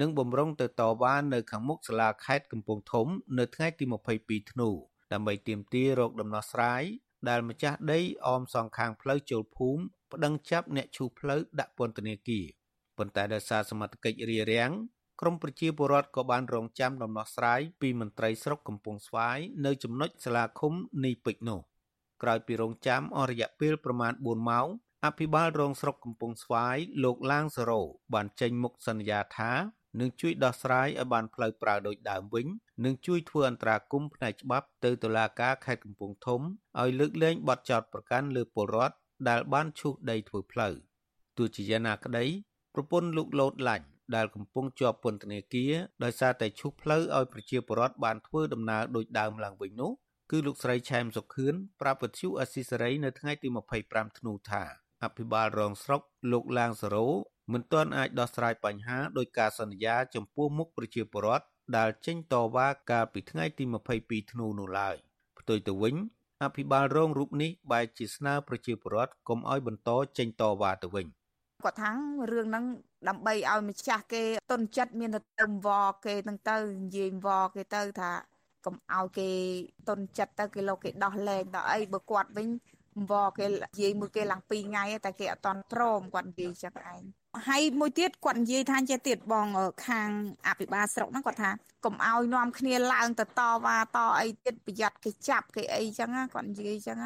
[0.00, 3.06] និងបំរុងទៅតវ៉ានៅខាងមុខសាលាខេត្តកំពង់ធំ
[3.38, 3.84] នៅថ្ងៃទី
[4.18, 4.68] 22ធ្នូ
[5.12, 6.82] ដើម្បីទាមទាររកដំណោះស្រាយ
[7.28, 9.82] ដែលម្ចាស់ដីអមសងខាងផ្លូវចូលភូមិ
[10.12, 12.46] ប្តឹងចាប់អ្នកឈូសផ្លូវដាក់ពន្ធនាគារ
[12.98, 14.72] ប៉ុន្តែដោយសារសមត្ថកិច្ចរារាំង
[15.20, 20.72] ក្រមប្រជាពលរដ្ឋក៏បានរងចាំដំណោះស្រាយពីមន្ត្រីស្រុកកំពង់ស្វាយនៅចំណុចសាលាឃុំ
[21.04, 21.60] នីពេជ្រនោះ
[22.22, 24.68] ក្រោយពីរងចាំអស់រយៈពេលប្រមាណ4ម៉ោង
[25.04, 27.80] អភិបាលរងស្រុកកំពង់ស្វាយលោកឡាងសរោ
[28.14, 29.52] បានចេញមុខសន្យាថា
[30.00, 32.46] នឹងជួយដោះស្រាយឲ្យបានផ្លូវប្រើដូចដើមវិញ
[32.84, 36.40] និងជួយធ្វើអន្តរាគមន៍ផ្នែកច្បាប់ទៅតុលាការខេត្តកំពង់ធំ
[36.80, 38.96] ឲ្យលើកលែងបទចោទប្រកាន់លើពលរដ្ឋ
[39.28, 40.74] ដែលបានឈូសដីធ្វើផ្លូវ
[41.36, 42.24] ទោះជាយ៉ាងណាក្តី
[42.74, 45.72] ប្រពន្ធលោកលូតឡាញ់ ដែលកំពុងជាប់ពន្ធនាគារ
[46.04, 49.92] ដោយសារតែឈូសផ្លូវឲ្យប្រជាពលរដ្ឋបានធ្វើដំណើរដូចដើមឡើងវិញនោះ
[50.30, 53.48] គឺលោកស្រីឆែមសុខឿនប្រាប់វិទ្យុអស៊ីសេរីនៅថ្ងៃទី
[53.82, 54.62] 25ធ្នូថា
[55.04, 56.00] អភិបាលរងស្រុក
[56.32, 57.08] លោកឡាងសារ៉ូ
[57.52, 63.64] មិនទាន់អាចដោះស្រាយបញ្ហាដោយការសន្យាចំពោះមុខប្រជាពលរដ្ឋដែលចេញតវ៉ាកាលពីថ្ងៃទី
[63.98, 64.96] 22ធ្នូនោះឡើយ
[65.38, 65.94] ផ្ទុយទៅវិញ
[66.44, 71.06] អភិបាលរងរូបនេះបែរជាស្នើប្រជាពលរដ្ឋកុំឲ្យបន្តចេញតវ៉ាទៅវិញ
[71.64, 71.90] គាត់ថា
[72.30, 72.64] រឿងហ្នឹង
[73.08, 75.68] ដើម្បីឲ្យម្ចាស់គេទុនចិត្តមានទៅទៅវ
[76.04, 78.12] គេហ្នឹងទៅនិយាយវគេទៅថា
[78.64, 79.30] កុំឲ្យគេ
[79.88, 82.48] ទុនចិត្តទៅគេលោកគេដោះលែងដល់អីបើគាត់វិញ
[83.10, 87.02] វគេនិយាយមួយគេឡើង2ថ្ងៃតែគេអត់តន់ព្រមគាត់និយាយចឹងឯង
[87.48, 89.46] ហើយមួយទៀតគាត់និយាយថាចេះទៀតបង
[89.86, 90.08] ខាង
[90.48, 91.50] អភិបាលស្រុកហ្នឹងគាត់ថា
[91.84, 96.98] កុំឲ្យនាំគ្នាឡើងទៅតវ៉ាតអីទៀតប្រយ័ត្នគេចាប់គេអីចឹងគាត់និយាយចឹង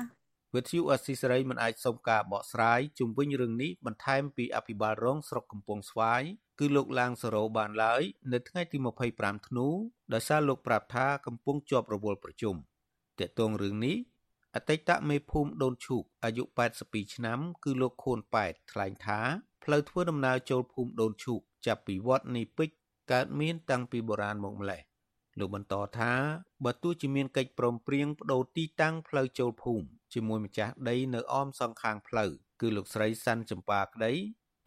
[0.54, 6.22] វិទ្យុអស៊ីសេរីមិនអាចសុំការបកស្រាយជុំវិញរឿងនេះបន្ថែមពីអភិបាលរងស្រុកកំពង់ស្វាយ
[6.58, 8.78] គឺលោកឡាងសារ៉ូបានឡើយនៅថ្ងៃទី
[9.12, 9.66] 25ធ្នូ
[10.12, 12.54] ដោយសារលោកប្រាប់ថាកំពុងជាប់រវល់ប្រជុំ
[13.18, 13.96] ទាក់ទងរឿងនេះ
[14.54, 16.44] អតីតមេភូមិដូនឈូកអាយុ
[16.78, 19.20] 82ឆ្នាំ គឺលោកខួនប៉ែតថ្លែងថា
[19.64, 22.76] ផ្លូវធ្វើដំណើរចូលភូមិដូនឈូកចាប់ពីវត្តនីពេជ្រ
[23.12, 24.82] កើតមានតាំងពីបុរាណមកម្ល៉េះ
[25.38, 26.12] លោកបន្តថា
[26.64, 34.12] បើទោះជាមានកិច្ចព្រមព្រៀងបដូរទីតាំងផ្លូវចូលភូមិ ជាមួយម្ចាស់ដីនៅអមសងខាងផ្លូវគឺលោកស្រីសាន់ចម្ប៉ាក្តី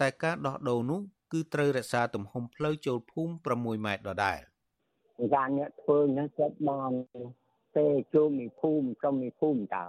[0.01, 1.01] តែការដោះដូរនោះ
[1.31, 4.39] គឺត្រូវរក្សាទំហំផ្លូវចូលភូមិ6ម៉ែត្រដដែល
[5.35, 6.91] ការអ្នកធ្វើហ្នឹងចិត្តបាន
[7.77, 9.85] ទេចូលមីភូមិក្រុមមីភូមិតើ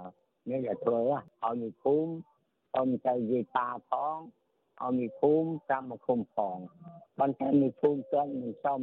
[0.50, 2.12] នេះតែធ្វើឲ្យមីភូមិ
[2.76, 4.16] អមទៅនិយាយតាផង
[4.82, 6.56] ឲ្យមីភូមិតាមមកគុំផង
[7.18, 8.80] ប៉ុន្តែមីភូមិគាត់មិនសម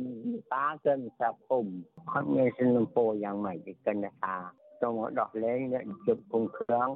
[0.53, 1.71] តាគឺមិនស្រាប់ភូមិ
[2.11, 4.35] អត់មានសិនលំពោយ៉ាងម៉េចគេគិតថា
[4.81, 6.89] សូមដោះលែងអ្នកជិបពងគ្រឿង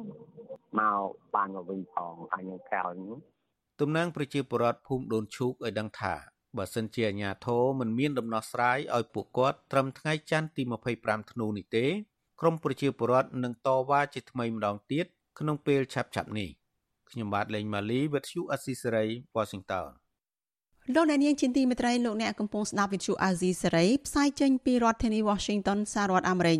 [0.79, 1.01] មក
[1.35, 3.17] បានមកវិញផងហើយនៅក្រៅនេះ
[3.81, 6.13] តំណាងប្រជាពលរដ្ឋភូមិដូនឈូកឲ្យដឹងថា
[6.57, 10.63] បើសិនជាអាជ្ញាធរមិនមានដំណោះស្រាយឲ្យពួកគាត់ត្រឹមថ្ងៃច័ន្ទទី
[10.97, 11.85] 25ធ្នូនេះទេ
[12.41, 15.05] ក្រមប្រជាពលរដ្ឋនឹងតវ៉ាជាថ្មីម្ដងទៀត
[15.39, 16.49] ក្នុងពេលឆាប់ៗនេះ
[17.09, 19.87] ខ្ញុំបាទលេងម៉ាលីវិទ្យុអស៊ីសេរី Washington
[20.95, 26.59] លោកអ្នកនាងជាទីមេត្រីលោកអ្នកកំពុងស្ដាប់វិទ្យុអាស៊ីសេរីផ្សាយចេញពីរដ្ឋធានី Washington សហរដ្ឋអាមេរិក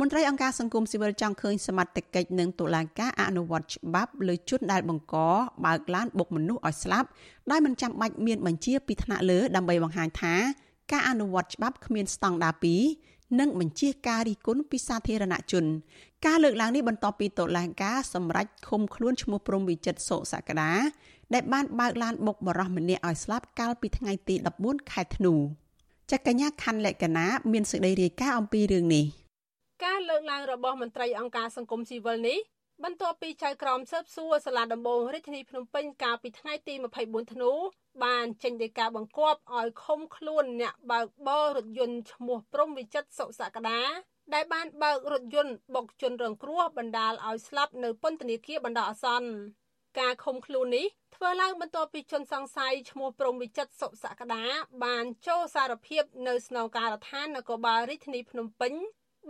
[0.00, 5.16] មន្ត្រីអង្គការសង្គមស៊ីវិលចង់ឃើញសមត្ថកិច្ចនិងតុលាការអនុវត្តច្បាប់លើជនដែលបង្ក
[5.64, 7.08] បើកឡានបុកមនុស្សឲ្យស្លាប់
[7.50, 10.34] ដោយមិនចាំបាច់មានបញ្ជាពីថ្នាក់លើដើម្បីបង្ហាញថា
[10.92, 12.54] ការអនុវត្តច្បាប់គ្មានស្តង់ដារ
[12.96, 15.64] 2និងបញ្ជាការរិះគន់ពីសាធារណជន
[16.26, 20.70] ការលើកឡើងនេះបន្ទាប់ពីតុលាការសម្រេចឃុំខ្លួនឈ្មោះព្រំវិចិត្រសុសក្តា
[21.34, 25.34] ដែលបានបើកឡានបុកបរោះម្នាក់ឲ្យស្លាប់កាលពីថ្ងៃទី14ខែធ្នូ
[26.10, 29.06] ចកញ្ញាខាន់លក្ខណាមានសេចក្តីរាយការណ៍អំពីរឿងនេះ។
[29.82, 32.38] ការលើកឡើងរបស់មន្ត្រីអង្គការសង្គមស៊ីវិលនេះ
[32.84, 37.50] បន្ទាប់ពីចៅក្រមស៊ើបសួរសាលាដំបងរាជធានីភ្នំពេញកាលពីថ្ងៃទី24ធ្នូ
[38.04, 43.80] បានចេញដីកាបង្គាប់ឲ្យឃុំខ្លួនអ្នកបើកបររថយន្តឈ្មោះព្រំវិចិត្រសុសក្តា
[44.34, 49.30] ដែលបានបើករថយន្តបុកជនរងគ្រោះបណ្ដាលឲ្យស្លាប់នៅពន្ធនាគារបណ្ដោះអាសន្ន
[50.00, 54.42] ការឃុំខ្លួននេះធ្វើឡើងបន្ទាប់ពីជនសង្ស័យឈ្មោះព្រំវិចិត្រសុសក្តា
[54.84, 58.74] បានចូលសារភាពនៅស្នងការដ្ឋាននគរបាលរាជធានីភ្នំពេញ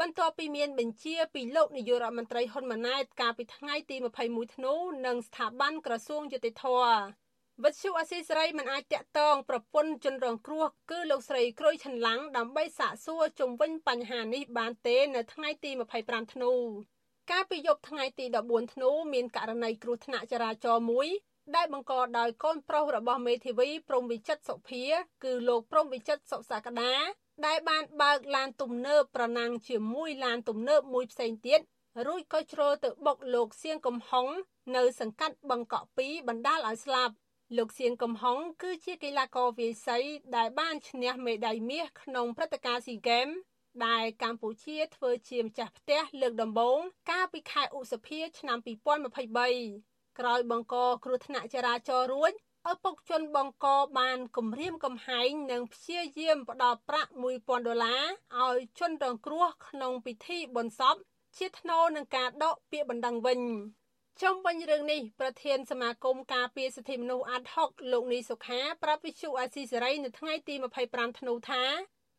[0.00, 4.74] បន្ទាប់ពីមានបញ្ជាពីលោកនាយករដ្ឋមន្ត្រីហ៊ុនម៉ាណែតកាលពីថ្ងៃទី21ធ្នូ
[5.06, 6.64] នឹងស្ថាប័នក្រសួងយុតិធធ
[7.64, 15.70] វិទ្យុអស៊ីសេរីមិនអាចតាក់ទងប្រពន្ធជនរងគ្រោះគឺលោកស្រីក្រួយឆន្លាំងដើម្បីសាកសួរជុំវិញបញ្ហានេះបានទេនៅថ្ងៃទី
[16.02, 16.52] 25ធ្នូ
[17.30, 21.08] កាលពីយប់ថ្ងៃទី14ធ្នូមានករណីគ្រោះថ្នាក់ចរាចរណ៍មួយ
[21.56, 24.84] ដែលបង្កដោយកូនប្រុសរបស់មេធាវីព្រំវិចិត្រសុភា
[25.24, 26.94] គឺលោកព្រំវិចិត្រសុសាកដា
[27.46, 31.60] ដែលបានបើកឡានទំនើបប្រណាំងជាមួយឡានទំនើបមួយផ្សេងទៀត
[32.06, 34.26] រួចក៏ជ្រុលទៅបុកលោកសៀងកំហុង
[34.76, 37.14] នៅសង្កាត់បឹងកក់2បណ្ដាលឲ្យស្លាប់
[37.56, 39.98] លោកសៀងកំហុងគឺជាកីឡាករវាយសី
[40.36, 43.28] ដែលបានឈ្នះមេដាយមាសក្នុងព្រឹត្តិការណ៍ស៊ីហ្គេម
[43.86, 46.78] ដែលកម្ពុជាធ្វើជាម្ចាស់ផ្ទះលើកដំបូង
[47.10, 48.58] កាលពីខែឧសភាឆ្នាំ
[49.38, 52.32] 2023ក្រោយបង្កគ្រោះថ្នាក់ចរាចរណ៍រួច
[52.72, 53.66] ឪពុកជនបង្ក
[53.98, 58.04] បានគម្រាមកំហែងនិងព្យាយាមផ្ដល់ប្រាក់1000ដុល្លារ
[58.40, 60.96] ឲ្យជនរងគ្រោះក្នុងពិធីបុណ្យសព
[61.38, 63.40] ជាថ្នូរនឹងការដកពាក្យបណ្ដឹងវិញ
[64.22, 70.54] ជុំវិញរឿងនេះប្រធានសមាគមការពារសិទ្ធិមនុស្សអាត់ហុកលោកនីសុខាប្រាប់វិទ្យុអាស៊ីសេរីនៅថ្ងៃទី
[70.86, 71.62] 25ធ្នូថា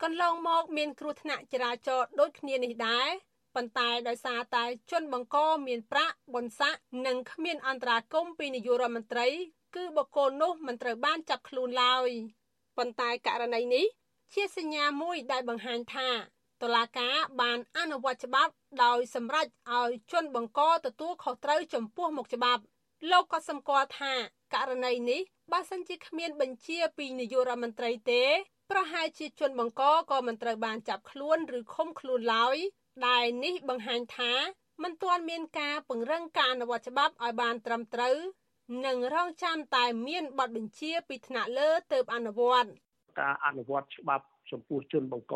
[0.04, 3.10] កន្លងមកមានគ្រោះថ្នាក់ចរាចរណ៍ដូចគ្នានេះដែរ
[3.56, 9.28] ប៉ុន្តែដោយសារតែជនបង្កមានប្រាក់បុណ្យស័ក្តិនិងគ្មានអន្តរាគមពីនាយករដ្ឋមន្ត្រី
[9.76, 12.10] គឺបុគ្គលនោះមិនត្រូវបានចាប់ខ្លួនឡើយ
[12.78, 13.86] ប៉ុន្តែករណីនេះ
[14.34, 16.10] ជាសញ្ញាមួយដែលបង្ហាញថា
[16.62, 19.48] តុលាការបានអនុវត្តច្បាប់ដោយសម្រេច
[19.80, 22.62] ឲ្យជនបង្កទទួលខុសត្រូវចំពោះមុខច្បាប់
[23.12, 24.14] លោកក៏សម្គាល់ថា
[24.54, 28.24] ករណីនេះបើសិនជាគ្មានបញ្ជាពីនាយករដ្ឋមន្ត្រីទេ
[28.72, 32.58] ប្រហែលជាជនបង្កក៏មិនត្រូវបានចាប់ខ្លួនឬឃុំខ្លួនឡើយ
[33.08, 34.34] ដែលនេះបង្ហាញថា
[34.84, 38.18] មិនទាន់មានការពង្រឹងការអនុវត្តច្បាប់ឲ្យបានត្រឹមត្រូវ
[38.86, 42.70] និងរងចាំតែមានបទបញ្ជាពីថ្នាក់លើទើបអនុវត្ត
[43.20, 45.36] ការអនុវត្តច្បាប់ចំពោះជនបង្ក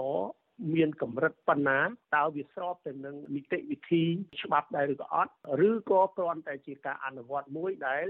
[0.75, 1.79] មានកម្រិតប៉ុណ្ណា
[2.15, 4.03] តើវាស្របទៅនឹងនីតិវិធី
[4.43, 5.31] ច្បាប់ដែរឬក៏អត់
[5.67, 8.05] ឬក៏គ្រាន់តែជាការអនុវត្តមួយដែល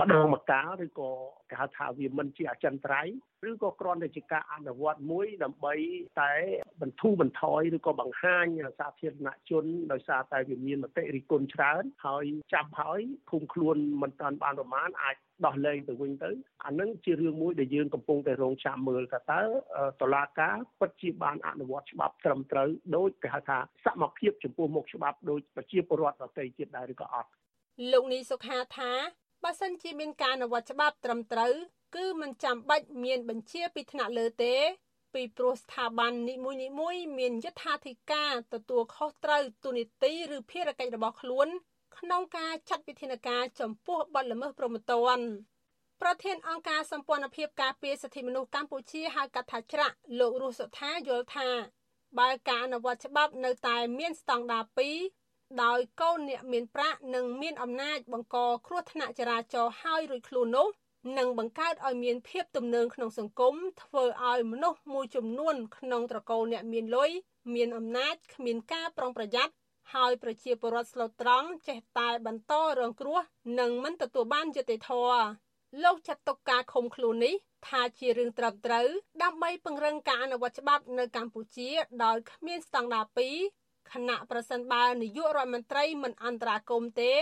[0.00, 1.10] ម្ដងម្កាលឬក៏
[1.50, 3.14] គេហៅថាវាមិនជាអចិន្ត្រៃយ៍
[3.50, 5.74] ឬក៏គ្រាន់តែជាការអនុវត្តមួយដើម្បី
[6.20, 6.32] តែ
[6.82, 8.46] បន្ធូរបន្ថយឬក៏បង្ហាញ
[8.78, 16.30] សាធារណជនដោយសារតែវាមានមតិរិះគន់ច្រើនហើយចាប់ហើយឃុំខ្លួនមិនតាន់បានប្រមាណអាច ដោះលែងទៅវិញទៅ
[16.64, 19.42] អានឹងជារឿងមួយដែលយើងកំពុងតែរងចាំមើលថាតើ
[20.00, 27.28] តឡាការពិតជាបានអនុវត្តច្បាប់ត្រឹមត្រូវដោយគេហៅថាសមភាពចំពោះមុខច្បាប់ដោយប្រជាពលរដ្ឋដទៃទៀតដែរឬក៏អត់
[27.92, 28.90] លោកនីសុខាថា
[29.44, 31.52] បើសិនជាមានការអនុវត្តច្បាប់ត្រឹមត្រូវ
[31.96, 34.54] គឺមិនចាំបាច់មានបញ្ជាពីថ្នាក់លើទេ
[35.14, 41.48] ពីព្រោះស្ថាប័ននីមួយៗមានយថាធិការទទួលខុសត្រូវទូនីតិឬភារកិច្ចរបស់ខ្លួន
[42.02, 45.26] ក្នុងការចាត់វិធានការចំពោះបទល្មើសព្រហ្មទណ្ឌ
[46.02, 51.48] ប្រធានអង្គការសម្ព័ន្ធភាពការពារសិទ្ធិមនុស្សកម្ពុជាហៅកាត់ថាច្រាក់លោករស់សុថាយល់ថា
[52.18, 54.64] បើការអនុវត្តច្បាប់នៅតែមានស្តង់ដារ
[55.12, 58.36] 2ដោយកូនអ្នកមានប្រាក់និងមានអំណាចបង្ក
[58.66, 60.68] គ្រោះថ្នាក់ចរាចរណ៍ហើយរួចខ្លួននោះ
[61.18, 67.10] នឹងបង្កើតឲ្យមានភាពទំនើងក្នុងសង្គមធ្វើឲ្យមនុស្សមួយចំនួនក្នុងត្រកូលអ្នកមានលុយ
[67.54, 69.52] មានអំណាចគ្មានការប្រុងប្រយ័ត្ន
[69.94, 73.18] ហើយប្រជាពលរដ្ឋស្លូតត្រង់ចេះតែបន្តរងគ្រោះ
[73.60, 75.22] និងមិនទទួលបានយុត្តិធម៌
[75.84, 77.34] លោកចាត់ទុកការឃុំខ្លួននេះ
[77.68, 78.86] ថាជារឿងត្រឹមត្រូវ
[79.22, 81.68] ដើម្បីពង្រឹងការអនុវត្តច្បាប់នៅកម្ពុជា
[82.04, 83.04] ដោយគ្មានស្តង់ដារ
[83.48, 87.12] 2ខណៈប្រសិនបើនាយករដ្ឋមន្ត្រីមិនអន្តរាគមទេ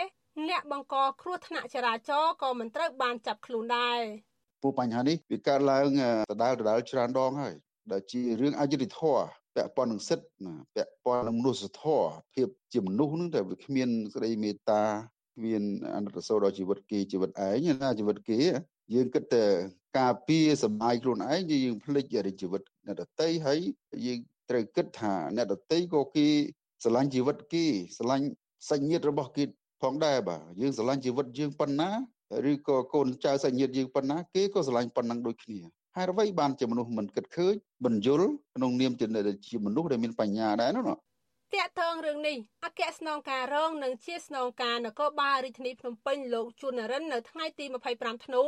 [0.48, 4.00] អ្នកបង្កគ្រោះថ្នាក់ចរាចរណ៍ក៏មិនត្រូវបានចាប់ខ្លួនដែរ
[4.62, 5.86] ព្រោះបញ្ហានេះវាកើតឡើង
[6.30, 7.54] ដដែលដដែលច្រើនដងហើយ
[7.92, 14.82] ដែលជារឿងអយុត្តិធម៌ ពាក់ព័ន្ធនឹងសិទ្ធិណាពាក់ព័ន្ធនឹងមនុស្សធម៌ភាពជាមនុស្សនឹងតែវាគ្មានសេចក្តីមេត្តា
[15.36, 15.62] គ្មាន
[15.94, 18.38] អនុត្តសោដល់ជីវិតគេជីវិតឯងណាជីវិតគេ
[18.94, 19.44] យើងគិតតែ
[19.98, 22.04] ការពារសុបាយខ្លួនឯងយើងភ្លេច
[22.40, 23.58] ជីវិតអ្នកដតីហើយ
[24.06, 24.18] យើង
[24.50, 26.28] ត្រូវគិតថាអ្នកដតីក៏គេ
[26.82, 27.64] ស្រឡាញ់ជីវិតគេ
[27.96, 28.26] ស្រឡាញ់
[28.68, 29.44] សាច់ញាតិរបស់គេ
[29.82, 31.90] ផងដែរបាទយើងស្រឡាញ់ជីវិតយើងប៉ុណ្ណា
[32.50, 35.60] ឬក៏កូនចៅសាច់ញាតិយើងប៉ុណ្ណាគេក៏ស្រឡាញ់ប៉ុណ្ណឹងដូចគ្នា
[35.96, 38.22] ហេតុអ្វីបានជាមនុស្សមិនគិតឃើញបញ្យល
[38.56, 39.06] ក្នុងនាមជា
[39.66, 40.84] មនុស្សដែលមានបញ្ញាដែរនោះ
[41.54, 48.42] តាក់ទងរឿងនេះអគ្គស្នងការរងនិងជាស្នងការនគរបាលរាជធានីភ្នំពេញលោកជួននរិននៅថ្ងៃទី25ធ្នូ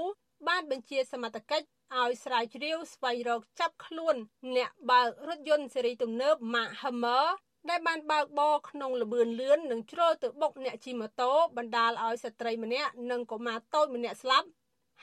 [0.48, 1.66] បានបញ្ជាសមត្ថកិច្ច
[2.00, 4.16] ឲ្យស្រាវជ្រាវស្វែងរកចាប់ខ្លួន
[4.56, 7.26] អ្នកបើករថយន្តស៊េរីទំនើប Mark Hammer
[7.70, 14.46] ដែលបានបើកបរក្នុងលបឿនលឿននិងជ្រុលទៅបុកអ្នកជិះម៉ូតូបណ្ដាលឲ្យស្ត្រីម្នាក់និងកុមារតូចម្នាក់ស្លាប់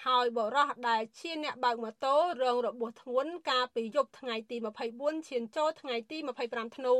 [0.05, 4.57] ហើយបរោះដែលជាអ្នកបើកម៉ូតូរងរបួសធ្ងន់កាលពីយប់ថ្ងៃទី
[4.91, 6.95] 24ឈានចូលថ្ងៃទី25ធ្នូ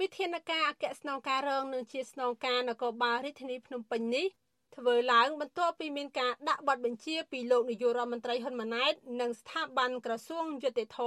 [0.00, 4.26] វិធានការអគ្គស្នងការរងនឹងជាស្នងការនគរបាលរាជធានីភ្នំពេញនេះ
[4.76, 11.00] ធ្វើឡើងបន្ទាប់ពីមានការដាក់បទបញ្ជាពីលោកនាយករដ្ឋមន្ត្រីហ៊ុនម៉ាណែតនិងស្ថាប័នក្រសួងយុតិធធ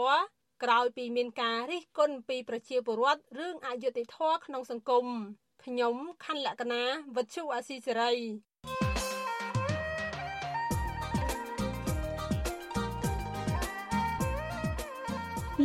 [0.64, 5.06] ក្រោយពីមានការរិះគន់ពីប្រជាពលរដ្ឋរឿងអយុត្តិធម៌ក្នុងសង្គម
[5.66, 6.84] ខ្ញុំខណ្ឌលក្ខណា
[7.16, 8.14] វັດឈូអាស៊ីសេរី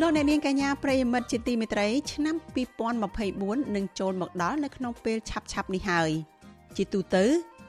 [0.00, 2.36] លោកអ្នកនាងកញ្ញាប្រិយមិត្តជាទីមេត្រីឆ្នាំ
[3.04, 6.10] 2024នឹងចូលមកដល់នៅក្នុងពេលឆាប់ឆាប់នេះហើយ
[6.76, 7.24] ជាទូទៅ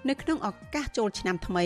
[0.09, 1.65] នៅក្នុងឱកាសចូលឆ្នាំថ្មី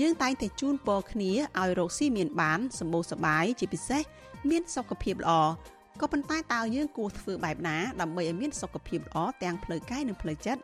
[0.00, 4.02] យើងតែងតែជូនពរគ្នាឲ្យរកស៊ីមានបានសម្បូរសប្បាយជាពិសេស
[4.50, 5.32] មានសុខភាពល្អ
[6.00, 10.60] ក៏ប៉ុន្តែតើយើងគួរធ្វើបែបណាដើម្បីឲ្យមានសុខភាពល្អទាំងផ្លូវកាយនិងផ្លូវចិត្ត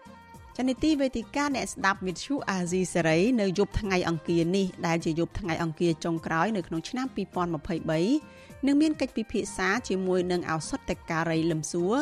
[0.56, 11.96] ចានីតិវេទិកាអ្នកស្ដាប់វិទ្យុអាស៊ីសេរីនៅយប់ថ្ងៃអង្គារនេះដែលជាយប់ថ្ងៃអង្គារចុងក្រោយនៅក្នុងឆ្នាំ2023 នឹងមានកិច្ចពិភាក្សាជាមួយនឹងឱសថការីលឹមសួរ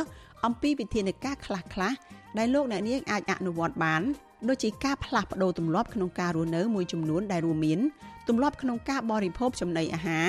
[0.45, 1.97] អំពីវិធានការខ្លះៗ
[2.39, 4.03] ដែលលោកអ្នកនាងអាចអនុវត្តបាន
[4.49, 7.81] ដូចជាការផ្លាស់ប្ដូរទម្លាប់ក្នុងការរស់នៅមួយចំនួនដែលរួមមាន
[8.29, 10.29] ទម្លាប់ក្នុងការបរិភោគចំណីអាហារ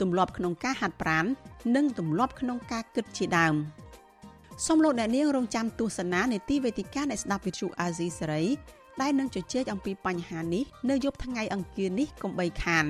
[0.00, 1.24] ទម្លាប់ក្នុងការហាត់ប្រាណ
[1.76, 3.54] និងទម្លាប់ក្នុងការគិតជាដើម
[4.66, 8.44] សូមលោកអ្នកនាងរងចាំទស្សនានេតិវេទិកានៃស្ដាប់វិទ្យុអាស៊ីសេរី
[9.00, 12.86] ដែលនឹងជជែកអំពីបញ្ហានេះនៅយប់ថ្ងៃអង្គារនេះកុំបីខាន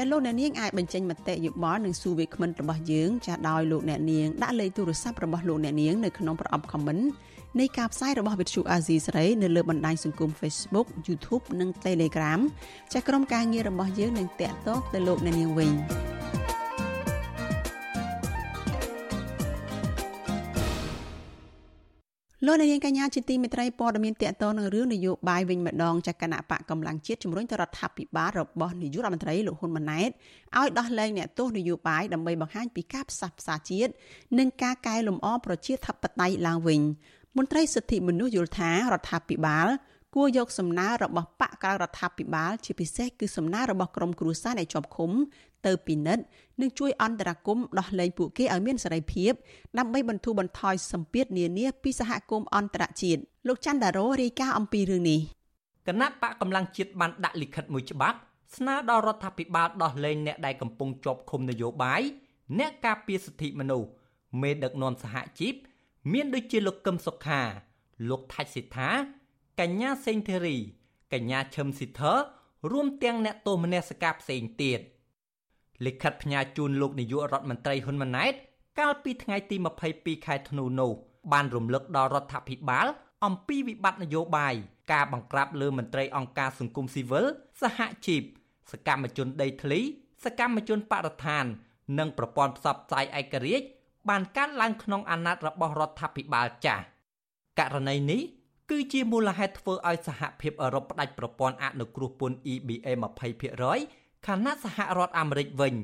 [0.00, 7.04] ចាលោកអ្នកនាងអាចបញ្ចេញមតិយោបល់និងសួរវាគ្មិនរបស់យើងចាដោយលោកអ្នកនាងដាក់លេខទូរស័ព្ទរបស់លោកអ្នកនាងនៅក្នុងប្រអប់ comment
[7.60, 12.40] នៃការផ្សាយរបស់វិទ្យុអាស៊ីសេរីនៅលើបណ្ដាញសង្គម Facebook YouTube និង Telegram
[12.92, 15.70] ចាក្រុមការងាររបស់យើងនឹងតាក់ទងទៅលោកអ្នកនាងវិញ។
[22.46, 30.10] លោកនាងកញ្ញាជាទីមេត្រីព័ត៌មានតកតនឹងរឿងនយោបាយវិញម្ដងចាគណៈបកកម្លាំងជាតិជំរុញទៅរដ្ឋាភិបាលរបស់នាយករដ្ឋមន្ត្រីលោកហ៊ុនម៉ាណែត
[30.58, 33.92] ឲ្យដោះលែងអ្នកទោសនយោបាយដើម្បីបង្ហាញពីការផ្សះផ្សាជាតិ
[34.38, 36.80] និងការកែលម្អប្រជាធិបតេយ្យឡើងវិញ
[37.36, 39.68] មន្ត្រីសិទ្ធិមនុស្សយល់ថារដ្ឋាភិបាល
[40.14, 45.10] គួរយកសំណើរបស់បកក្រៅរដ្ឋាភិបាលជាពិសេសគឺសំណើរបស់ក្រមគ្រួសារអ្នកជាប់ឃុំ
[45.66, 46.24] ទៅពិនិត្យ
[46.60, 49.32] និងជួយអន្តរាគមន៍ដោះលែងពួកគេឲ្យមានសេរីភាព
[49.78, 55.20] ដើម្បីបន្ធូរបន្ថយសម្ពាធនានាពីសហគមន៍អន្តរជាតិលោកច័ន្ទដារ៉ូរាយការណ៍អំពីរឿងនេះ
[55.86, 58.18] គណៈបកកម្លាំងជាតិបានដាក់លិខិតមួយច្បាប់
[58.56, 62.02] ស្នើដល់រដ្ឋាភិបាលដោះលែងអ្នកដែលកំពុងជាប់ឃុំនយោបាយ
[62.58, 63.88] អ្នកការពារសិទ្ធិមនុស្ស
[64.42, 65.54] មេដឹកនាំសហជីព
[66.12, 67.42] មានដូចជាលោកកឹមសុខា
[68.08, 68.90] លោកថាច់សិដ្ឋា
[69.60, 70.56] កញ្ញាសេងធីរី
[71.12, 72.12] កញ្ញាឈឹមស៊ីធើ
[72.72, 74.80] រួមទាំងអ្នកទោសមនសិការផ្សេងទៀត
[75.86, 78.32] លិខិតផ្ញើជូនលោកនាយករដ្ឋមន្ត្រីហ៊ុនម៉ាណែត
[78.78, 79.56] កាលពីថ្ងៃទី
[79.90, 80.92] 22ខែធ្នូនោះ
[81.32, 82.86] បានរំលឹកដល់រដ្ឋាភិបាល
[83.24, 84.54] អំពីវិបត្តិនយោបាយ
[84.92, 87.24] ការបង្ក្រាបលើមន្ត្រីអង្គការសង្គមស៊ីវិល
[87.62, 88.22] សហជីព
[88.72, 89.80] សកម្មជនដីធ្លី
[90.24, 91.44] សកម្មជនបរិស្ថាន
[91.98, 93.66] និងប្រព័ន្ធផ្សព្វផ្សាយឯករាជ្យ
[94.08, 96.84] បានកើតឡើងក្នុងអាណត្តិរបស់រដ្ឋាភិបាលចាស់
[97.58, 98.22] ករណីនេះ
[98.70, 102.88] គឺជាមូលហេតុធ្វើឲ្យសហភាពអឺរ៉ុបផ្ដាច់ប្រព័ន្ធអនុគ្រោះពន្ធ EBA
[103.52, 105.74] 20% ខណៈសហរដ្ឋអាមេរិកវិញ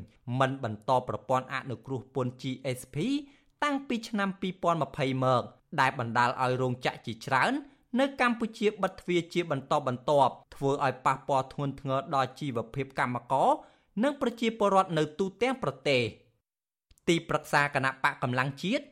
[0.40, 2.96] មិនបន្តប្រព័ន្ធអនុគ្រោះពន្ធ GSP
[3.64, 4.28] តាំងពីឆ្នាំ
[4.76, 5.42] 2020មក
[5.80, 7.52] ដែលបណ្ដាលឲ្យរោងចក្រជាច្រើន
[8.00, 13.50] នៅកម្ពុជាបិទទ្វារជាបន្តបន្ទាប់ធ្វើឲ្យប៉ះពាល់ធ្ងន់ធ្ងរដល់ជីវភាពកម្មករ
[14.02, 16.02] និងប្រជាពលរដ្ឋនៅទូទាំងប្រទេស
[17.08, 18.84] ទីប្រឹក្សាគណៈបកកម្លាំងជាតិ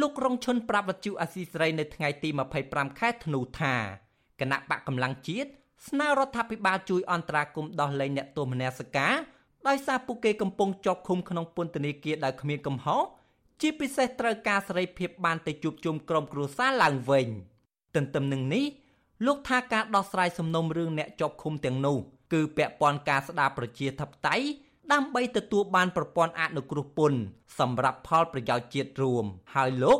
[0.00, 2.28] លោករងឈុនប្រាប់វັດជូអាស៊ីសេរីនៅថ្ងៃទី
[2.64, 3.74] 25ខែធ្នូថា
[4.40, 5.50] គណៈបកកម្លាំងជាតិ
[5.88, 9.14] ស្នើរដ្ឋាភិបាលជួយអន្តរាគមន៍ដោះលែងអ្នកទោសមនសិការ
[9.68, 13.02] ដោយសារពួកគេកំពុងជាប់ឃុំក្នុងពន្ធនាគារដោយគ្មានកំហុស
[13.60, 17.28] ជាពិសេសត្រូវការសេរីភាពបានទៅជួបជុំក្រុមគ្រួសារឡើងវិញ
[17.94, 18.64] ទន្ទឹមនឹងនេះ
[19.26, 21.96] លោកថាការដោះស្រាយសំណុំរឿងអ្នកជាប់ឃុំទាំងនោះ
[22.32, 24.46] គឺពាក់ព័ន្ធការស្ដារប្រជាធិបតេយ្យ
[24.92, 27.20] ដើម្បីទទួលបានប្រព័ន្ធអនុគ្រោះពន្ធ
[27.58, 29.98] សម្រាប់ផលប្រយោជន៍ជាតិរួម ហើយលោក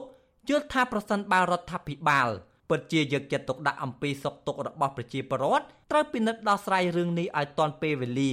[0.48, 2.28] យល់ថាប្រសិនបើរដ្ឋាភិបាល
[2.70, 8.32] ពិតជាយកចិត្តទុកដាក់អំពីសុខទុក្ខរបស់ប្រជាពលរដ្ឋត្រូវពិនិត្យដោះស្រាយរឿងនេះឲ្យទាន់ពេលវេលា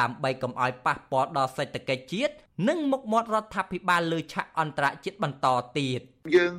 [0.00, 2.34] ដើម្បីកុំឲ្យប៉ះពាល់ដល់សេដ្ឋកិច្ចជាតិ
[2.68, 5.46] និងមុខមាត់រដ្ឋាភិបាលលើឆាកអន្តរជាតិបន្ត
[5.78, 6.00] ទៀត
[6.36, 6.54] យើង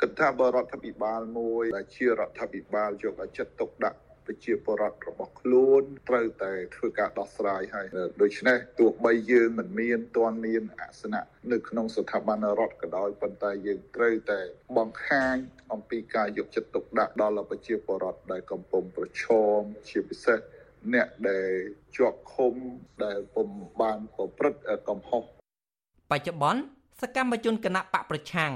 [0.00, 7.86] គិតថាបរដ្ឋាភិបាលមួយដែលជារដ្ឋាភិបាលយកឲ្យចិត្តទុកដាក់ ប្រជាពលរដ្ឋរបស់ខ្លួនត្រូវតែធ្វើការដោះស្រាយហើយ
[8.22, 14.40] ដូច្នេះទោះបីយើងមិនមានទាន់មានអាសនៈនៅក្នុងស្ថាប័នរដ្ឋក៏ដោយប៉ុន្តែយើងត្រូវតែ
[14.76, 15.36] បង្ហាញ
[15.72, 19.24] អំពីការយកចិត្តទុកដាក់ដល់ប្រជាពលរដ្ឋដែលកំពុងប្រឈ
[19.56, 20.38] មជាពិសេស
[20.94, 21.50] អ្នកដែល
[21.96, 22.54] ជាប់ឃុំ
[23.04, 23.48] ដែលពុំ
[23.80, 25.22] បានប្រព្រឹត្តកំហុស
[26.10, 26.60] បច្ចុប្បន្ន
[27.00, 28.52] សកម្មជនគណៈបកប្រឆាំង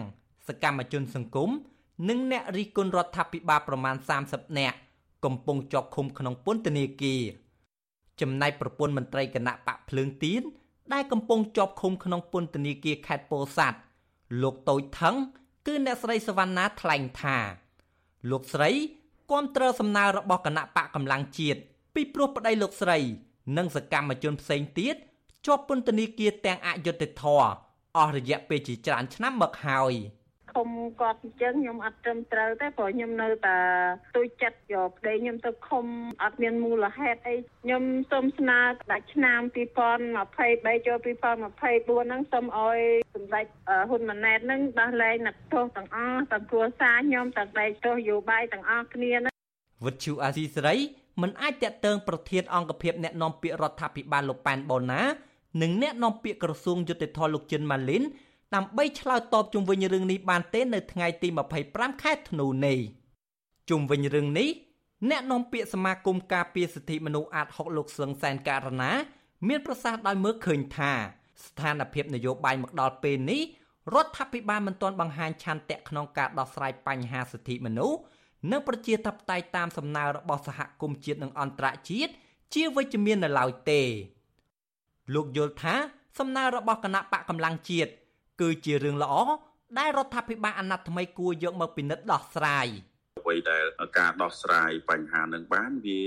[0.48, 1.50] សកម្មជនសង្គម
[2.08, 3.96] និងអ្នករិះគន់រដ្ឋាភិបាលប្រមាណ
[4.26, 4.76] 30នាក់
[5.24, 7.22] កំពុងជាប់ឃុំក្នុងពន្ធនាគារ
[8.20, 10.42] ចំណែកប្រពន្ធមន្ត្រីគណៈបកភ្លើងទៀន
[10.92, 13.78] ដែលកំពុងជាប់ឃុំក្នុងពន្ធនាគារខេត្តពោធិ៍សាត់
[14.42, 15.14] លោកតូចថង
[15.66, 17.38] គឺអ្នកស្រីសវណ្ណាថ្លែងថា
[18.30, 18.70] លោកស្រី
[19.30, 21.60] គាំទ្រសំណើរបស់គណៈបកកម្លាំងជាតិ
[21.94, 22.98] ពីព្រោះប្តីលោកស្រី
[23.56, 24.96] និងសកម្មជនផ្សេងទៀត
[25.46, 27.48] ជាប់ពន្ធនាគារទាំងអយុត្តិធម៌
[27.96, 29.94] អស់រយៈពេលជាច្រើនឆ្នាំមកហើយ។
[30.54, 30.68] ធំ
[31.00, 33.58] គាត់អញ្ចឹងខ្ញុំអត់ត្រឹមត្រូវទេព្រោះខ្ញុំនៅតែ
[34.16, 35.86] ទួយចិត្តយកប្តីខ្ញុំទៅខំ
[36.22, 38.58] អត់មានមូលហេតុអីខ្ញុំសូមស្នើ
[38.92, 42.78] ដាច់ឆ្នាំ2023ចូល2024ហ្នឹងសូមឲ្យ
[43.14, 43.46] សម្ដេច
[43.88, 49.30] ហ៊ុនម៉ាណែតហ្នឹងដោះលែងអ្នកទោសទាំងអស់ទាំងគ្រួសារខ្ញុំទាំងដៃទោសយោបាយទាំងអស់គ្នាណា
[49.84, 50.76] វិទ្យុអាស៊ីសេរី
[51.22, 55.02] មិនអាចតាក់ទងប្រធានអង្គភិបអ្នកនាំពាក្យរដ្ឋាភិបាលលោកប៉ែនបូណា
[55.62, 58.02] និងអ្នកនាំពាក្យក្រសួងយុតិធធលោកចិនម៉ាលីន
[58.54, 61.28] ដើម្បីឆ្លើយតបជុំវិញរឿងនេះបានទេនៅថ្ងៃទី
[61.66, 62.78] 25ខែធ្នូនេះ
[63.70, 64.48] ជុំវិញរឿងនេះ
[65.10, 68.90] អ្នកនាំពាក្យសមាគមការពារសិទ្ធិមនុស្សអាត6លោកសឹងសែនករណា
[69.48, 70.92] មានប្រសាសន៍ដោយមើលឃើញថា
[71.44, 73.42] ស្ថានភាពនយោបាយមកដល់ពេលនេះ
[73.94, 77.98] រដ្ឋាភិបាលមិនទាន់បង្ហាញឆន្ទៈក្នុងការដោះស្រាយបញ្ហាសិទ្ធិមនុស្ស
[78.50, 82.12] និងប្រជាធិបតេយ្យតាមសំណើរបស់សហគមន៍ជាតិនិងអន្តរជាតិ
[82.54, 83.82] ជាវិជ្ជមាននៅឡើយទេ
[85.14, 85.74] លោកយល់ថា
[86.18, 87.90] សំណើរបស់គណៈបកកម្លាំងជាតិ
[88.40, 89.14] គឺជារឿងល្អ
[89.78, 92.68] ដែលរដ្ឋាភិបាលអាណត្តិថ្មីគួរយកមកពិនិត្យដោះស្រាយ
[93.22, 93.64] អ្វីដែល
[93.98, 96.00] ការដោះស្រាយបញ្ហានឹងបានវា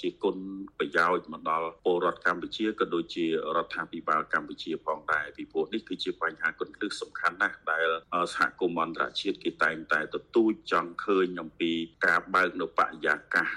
[0.00, 0.36] ជាគុណ
[0.78, 7.86] ប្រយោជន៍មកដល់ពលរដ្ឋកម្ពុជាក៏ដូចជារដ្ឋាភិបាលកម្ពុជាផងដែរពីព្រោះនេះគឺជាបញ្ហាគន្លឹះសំខាន់ណាស់ដែល
[8.34, 11.72] សហគមន៍អន្តរជាតិគេតែងតែទទូចចង់ឃើញអំពី
[12.06, 13.48] ការបើកនៅបរិយាកាស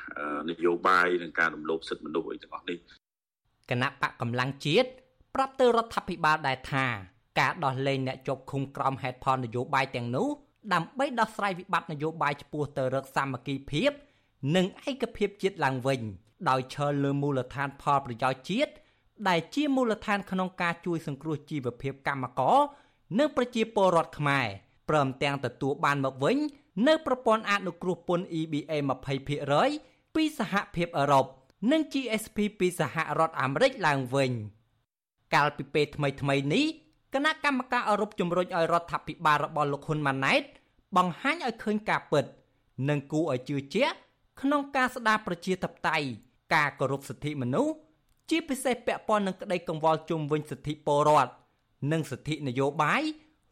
[0.49, 2.77] នយោបាយនិងការរំលោភសិទ្ធិមនុស្សអីទាំងអស់នេះ
[3.69, 4.89] គណៈបកកម្លាំងជាតិ
[5.35, 6.85] ប្រាប់ទៅរដ្ឋាភិបាលដែរថា
[7.39, 10.27] ការដោះលែងអ្នកជាប់ឃុំក្រោមហេតុផលនយោបាយទាំងនោះ
[10.73, 13.91] ដើម្បីដោះស្រាយវិបត្តិនយោបាយឆ្ពោះទៅរកសាមគ្គីភាព
[14.55, 16.01] និងឯកភាពជាតិឡើងវិញ
[16.49, 18.71] ដោយឈលលើមូលដ្ឋានផលប្រយោជន៍ជាតិ
[19.29, 22.57] ដែលជាមូលដ្ឋានក្នុងការជួយសង្គ្រោះជីវភាពកម្មករ
[23.19, 24.47] និងប្រជាពលរដ្ឋខ្មែរ
[24.89, 26.37] ព្រមទាំងទទួលបានមកវិញ
[26.87, 28.73] នៅប្រព័ន្ធអនុគ្រោះពន្ធ EBA
[29.45, 31.25] 20%ពីសហភាពអឺរ៉ុប
[31.71, 34.31] និង GSP ពីសហរដ្ឋអាមេរិកឡើងវិញ
[35.33, 36.65] កាលពីពេលថ្មីថ្មីនេះ
[37.13, 40.43] គណៈកម្មការអឺរ៉ុបជំរុញឲ្យរដ្ឋាភិបាលរបស់លោកហ៊ុនម៉ាណែត
[40.97, 42.25] បង្ហាញឲ្យឃើញការពិត
[42.89, 43.95] និងគួរឲ្យជឿជាក់
[44.41, 46.07] ក្នុងការស្ដារប្រជាធិបតេយ្យ
[46.53, 47.73] ការគោរពសិទ្ធិមនុស្ស
[48.29, 51.31] ជាពិសេសពាក់ព័ន្ធនឹងក្តីកង្វល់ជុំវិញសិទ្ធិពលរដ្ឋ
[51.91, 53.03] និងសិទ្ធិនយោបាយ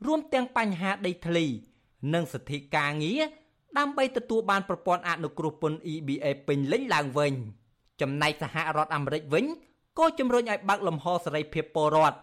[0.05, 1.45] រួមទាំងបញ្ហាដីធ្លី
[2.13, 3.21] និងសិទ្ធិការងារ
[3.77, 7.33] ដើម្បីទទួលបានប្រព័ន្ធអនុគ្រោះពន្ធ EBA ពេញលេញឡើងវិញ
[8.01, 9.45] ចំណែកសហរដ្ឋអាមេរិកវិញ
[9.99, 12.17] ក៏ជំរុញឲ្យបើកលំហសេរីភាពពលរដ្ឋ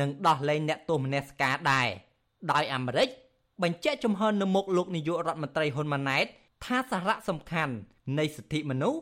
[0.00, 1.88] និងដោះលែងអ្នកទោសមនសិការដែរ
[2.52, 3.08] ដោយអាមេរិក
[3.62, 6.26] បញ្ជាក់ជំហរនៅមុខលោកនាយករដ្ឋមន្ត្រីហ៊ុនម៉ាណែត
[6.64, 7.74] ថាសារៈសំខាន់
[8.18, 9.00] នៃសិទ្ធិមនុស្ស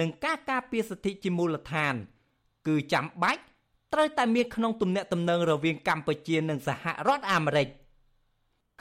[0.00, 1.94] និងការការពារសិទ្ធិជាមូលដ្ឋាន
[2.66, 3.42] គឺចាំបាច់
[3.92, 7.68] ត្រូវតែមានក្នុងទំនាក់ទំនងរវាងកម្ពុជានិងសហរដ្ឋអាមេរិក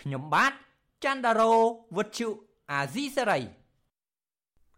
[0.02, 0.54] ខ្ញុំបាទ
[1.04, 1.54] ច័ន្ទដារោ
[1.96, 2.28] វុទ្ធុ
[2.72, 3.40] អាស៊ីសេរី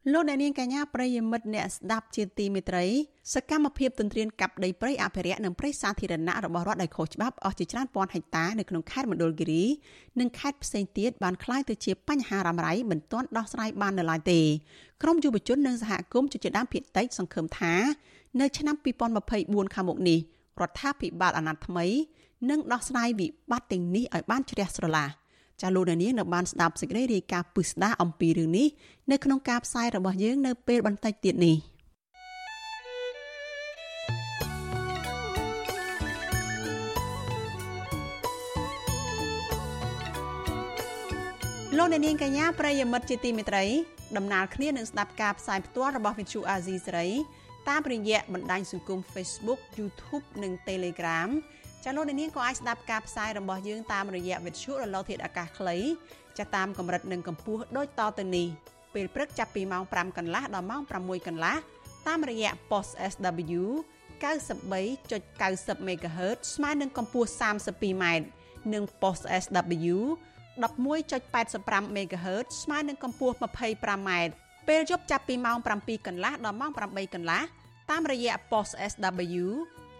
[0.10, 2.86] លោកអ្នកនាងកញ្ញាប្រិយមិត្តអ្នកស្ដាប់ជាទីមេត្រី
[3.34, 9.64] សកម្មភាពទន្ទ្រានកាប់ដីព្រៃអភិរក្សនិងព្រៃសាធារណៈរបស់រដ្ឋដោយខុសច្បាប់អស់ជាច្រើនពាន់ហិកតានៅក្នុងខេត្តមណ្ឌលគិរី
[10.20, 14.41] និងខេត្តផ្សេងទៀតបានក្លាយទៅជាបញ្ហារ៉ាំរ៉ៃមិនទាន់ដោះស្រាយបាននៅឡើយទេ
[15.04, 17.74] ក្រមយុវជននិងសហគមន៍ជាដើមភាគតិចសង្ឃឹមថា
[18.39, 18.76] នៅឆ្នាំ
[19.26, 20.20] 2024ខាងមុខនេះ
[20.62, 21.86] រដ្ឋាភិបាលអាណត្តិថ្មី
[22.49, 25.08] នឹងដោះស្រាយវិបត្តិទាំងនេះឲ្យបានជ្រះស្រឡះ។
[25.62, 28.68] ចាលោកនាងនៅបានស្ដាប់សេចក្តីរាយការណ៍ពិស្ដារអំពីរឿងនេះ
[29.12, 31.57] នៅក្នុងការផ្សាយរបស់យើងនៅពេលបន្តិចទៀតនេះ
[41.78, 43.66] លោកអ្នកនាងកញ្ញាប្រិយមិត្តជាទីមេត្រី
[44.18, 47.09] ដំណើរគ្នានឹងស្ដាប់ការផ្សាយផ្ទាល់របស់ Vithu Azizi សេរី
[47.70, 51.30] តាមរយៈបណ្ដាញសង្គម Facebook YouTube និង Telegram
[51.84, 55.78] ចាលោកនាងក៏អាចស្ដាប់ការផ្សាយរបស់យើងតាមរយៈវិទ្យុរលកធាតុអាកាសខ្លី
[56.38, 58.48] ចាតាមកម្រិតនិងកម្ពស់ដូចតទៅនេះ
[58.94, 61.56] ពេលព្រឹកចាប់ពីម៉ោង5កន្លះដល់ម៉ោង6កន្លះ
[62.08, 63.62] តាមរយៈ post SW
[64.22, 68.06] 93.90 MHz ស្មើនឹងកម្ពស់ 32m
[68.74, 69.96] និង post SW
[70.64, 74.10] 11.85 MHz ស្មើនឹងកម្ពស់ 25m
[74.68, 77.42] ពេលយប់ចាប់ពីម៉ោង7កន្លះដល់ម៉ោង8កន្លះ
[77.90, 79.46] តាមរយៈ post SW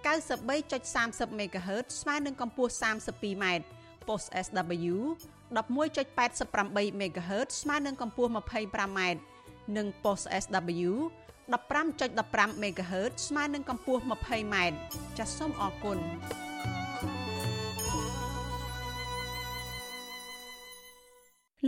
[0.06, 3.46] 93.30 MHz ស្មើនឹងកម្ពស់ 32m
[4.08, 4.96] post SW
[5.56, 9.00] 11.88 MHz ស្មើនឹងកម្ពស់ 25m
[9.78, 10.92] និង post SW
[11.54, 14.56] 15.15 MHz ស្មើនឹងកម្ពស់ 20m
[15.18, 15.98] ចាសសូមអរគុណ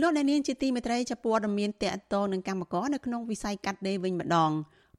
[0.00, 4.50] លោកអ្នកនាងជាទីមេត្រីចាប់ព័ត៌មានតកតនឹងកម្មករនៅក្នុងវិស័យកាត់ដេរវិញម្ដង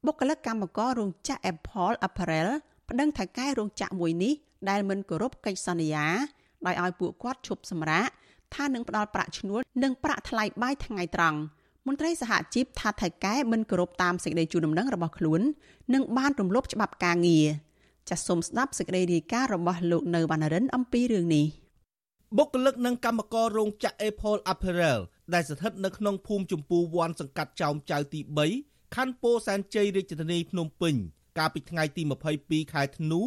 [0.06, 2.50] បុគ្គលិកកម្មកររោងចក្រ Apple Apparel
[2.90, 4.34] ប្តឹងថៅកែរោងចក្រមួយនេះ
[4.70, 6.06] ដែលមិនគោរពកិច្ចសន្យា
[6.66, 8.10] ដោយឲ្យពួកគាត់ឈប់សម្រាក
[8.56, 11.40] ថានឹងផ្ដល់ប្រាក់ឈ្នួលនិងប្រាក់ថ្លៃបាយថ្ងៃត្រង់
[11.88, 15.42] មន្ត្រីសហជីពថាថៅកែមិនគោរពតាមសេចក្តីជូនដំណឹងរបស់ខ្លួន
[15.94, 17.48] និងបានរំលោភច្បាប់ការងារ
[18.10, 21.46] ចាសសូមស្ដាប់សេចក្តីរាយការណ៍របស់លោកនៅវណ្ណរិនអំពីរឿងនេះ
[22.38, 25.00] បុគ្គលិកនិងកម្មកររោងចក្រ Apple Apparel
[25.34, 28.20] ដែលស្ថិតនៅក្នុងភូមិចម្ពូវ័នសង្កាត់ចោមចៅទី
[28.58, 30.96] 3ខណ្ឌពោធិ៍សែនជ័យរាជធានីភ្នំពេញ
[31.38, 32.02] កាលពីថ្ងៃទី
[32.38, 33.22] 22ខែធ្នូ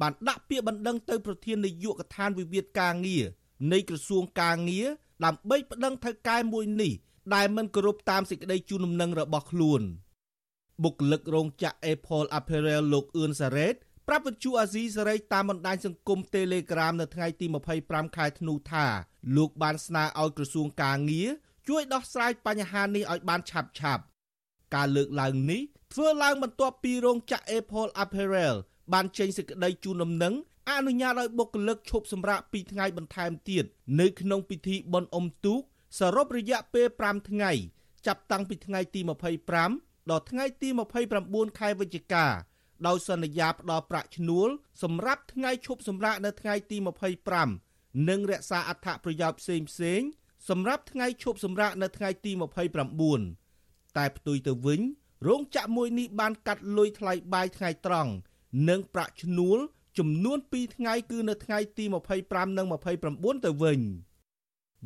[0.00, 3.24] បានដាក់ពាក្យបណ្ដឹងទៅប្រធាននាយកដ្ឋានវិវាទការងារ
[3.72, 4.86] នៃក្រសួងការងារ
[5.24, 6.92] ដើម្បីប្តឹងថៅកែមួយនេះ
[7.34, 9.82] ដែលមិនគោរពតាមសេចក្តីជូនដំណឹងរបស់ខ្លួន
[10.82, 13.74] បុគ្គលិករោងចក្រ Apple Apparel លោកអឿនសារ៉េត
[14.08, 17.46] ប្រាប់វិទ្យុអាស៊ីសេរីតាមបណ្ដាញសង្គម Telegram នៅថ្ងៃទី
[17.80, 18.86] 25ខែធ្នូថា
[19.36, 21.30] លោកបានស្នើឲ្យក្រសួងការងារ
[21.68, 24.02] ជួយដោះស្រាយបញ្ហានេះឲ្យបានឆាប់ឆាប់
[24.74, 25.62] ការលើកឡើងនេះ
[25.92, 28.56] ធ្វើឡើងបន្ទាប់ពីរោងចក្រ Apple Apparel
[28.92, 30.34] បានចេញសេចក្តីជូនដំណឹង
[30.70, 33.64] អនុញ្ញាតឲ្យបុគ្គលិកឈប់សម្រាក2ថ្ងៃបន្ថែមទៀត
[34.00, 35.60] នៅក្នុងពិធីបុណ្យអុំទូក
[35.98, 37.52] សរុបរយៈពេល5ថ្ងៃ
[38.06, 39.00] ចាប់តាំងពីថ្ងៃទី
[39.54, 40.68] 25ដល់ថ្ងៃទី
[41.14, 42.26] 29ខែវិច្ឆិកា
[42.86, 44.48] ដោយសន្យាផ្ដល់ប្រាក់ឈ្នួល
[44.82, 46.76] សម្រាប់ថ្ងៃឈប់សម្រាកនៅថ្ងៃទី
[47.42, 50.00] 25និងរក្សាអត្ថប្រយោជន៍ផ្សេងផ្សេង
[50.48, 52.32] សម្រាប់ថ្ងៃឈប់សម្រាកនៅថ្ងៃទី
[53.14, 54.80] 29តែផ្ទុយទៅវិញ
[55.26, 58.10] រោងចក្រមួយនេះបានកាត់លុយថ្លៃបាយថ្ងៃត្រង់
[58.68, 59.58] និងប្រាក់ឈ្នួល
[59.98, 61.84] ចំនួន2ថ្ងៃគឺនៅថ្ងៃទី
[62.20, 62.66] 25និង
[63.04, 63.80] 29ទៅវិញ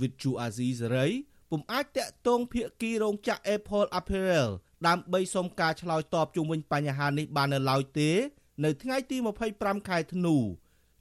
[0.01, 1.07] វិទ្យុអាស៊ីសេរី
[1.51, 4.49] ពុំអាចតាក់ទងភាគីរោងចក្រ Apple Apparel
[4.87, 8.11] ដើម្បីសុំការឆ្លើយតបជុំវិញបញ្ហានេះបាននៅឡើយទេ
[8.65, 9.17] នៅថ្ងៃទី
[9.53, 10.37] 25ខែធ្នូ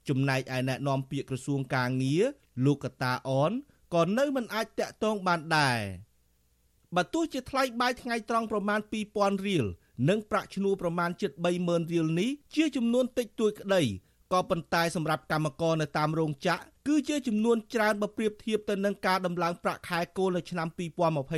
[0.08, 2.22] ចំណែកឯអ្នកនាំពាក្យក្រសួងកាងារ
[2.64, 3.52] លោកកតាអន
[3.94, 5.80] ក៏នៅមិនអាចតាក់ទងបានដែរ
[6.96, 8.80] បើទោះជាថ្លៃបាយថ្ងៃត្រង់ប្រមាណ
[9.12, 9.64] 2000រៀល
[10.08, 11.30] និងប្រាក់ឈ្នួលប្រមាណជិត
[11.62, 13.82] 30000រៀលនេះជាចំនួនតិចតួចក្តី
[14.32, 20.68] ក៏ប៉ុន្តែសម្រាប់កម្មករនៅតាមរោងចក្រគឺជាចំនួនច្រើនបើប្រៀបធៀបទៅនឹងការដំឡើងប្រាក់ខែគោលនៅឆ្នាំ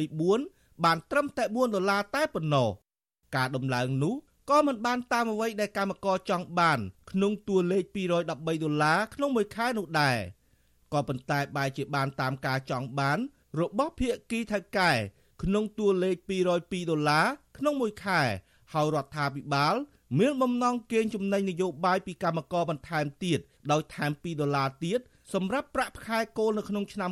[0.06, 2.68] 2024បានត្រឹមតែ4ដុល្លារតែប៉ុណ្ណោះ
[3.36, 4.14] ការដំឡើងនោះ
[4.50, 6.78] ក៏មិនបានតាមអ្វីដែលកម្មករចង់បាន
[7.11, 10.18] ក្នុងតួលេខ213ដុល្លារក្នុងមួយខែនោះដែរ
[10.92, 13.18] ក៏ប៉ុន្តែបែរជាបានតាមការចង់បាន
[13.61, 14.92] របស់ភាគីថៅកែ
[15.43, 17.26] ក្នុងតួលេខ202ដុល្លារ
[17.59, 18.20] ក្នុងមួយខែ
[18.72, 19.74] ហើយរដ្ឋាភិបាល
[20.18, 23.39] មានបំណងកេងចំណេញនយោបាយពីកម្មករបន្ថែមទៀត
[23.70, 25.01] ដោយថែម2ដុល្លារទៀត
[25.34, 27.11] សម្រាប់ប្រាក់ខែគោលនៅក្នុងឆ្នាំ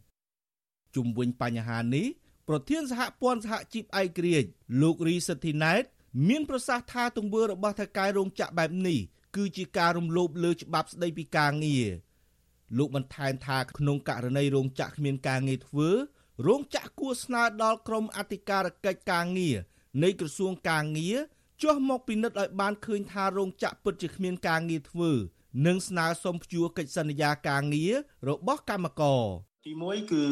[0.00, 2.06] 2024ជុំវិញបញ្ហានេះ
[2.48, 4.48] ប្រធានសហព័ន្ធសហជីពឯករាជ្យ
[4.82, 5.82] លោករីសិទ្ធិណែត
[6.28, 8.98] មានប្រសាសន៍ថាទង្វើរបស់ថៅកែរោងចក្របែបនេះ
[9.36, 11.86] គឺជាការរំលោភលើច្បាប់ស្តីពីការងារ
[12.78, 15.90] លោកបន្ថែមថាក្នុងករណីរោងចក្រគ្មានការងារធ្វើ
[16.46, 19.56] រោងចក្រគួរស្នើដល់ក្រមអធិការកិច្ចការងារ
[20.02, 21.16] នៃក្រសួងការងារ
[21.62, 25.10] ចុះមកពិនិត្យឲ្យបានឃើញថារោងចក្រពិតជាគ្មានការងារធ្វើ
[25.66, 27.94] និងស្នើសុំព្យួរកិច្ចសន្យាការងារ
[28.28, 29.22] របស់កម្មករ
[29.66, 30.22] ទី1គឺ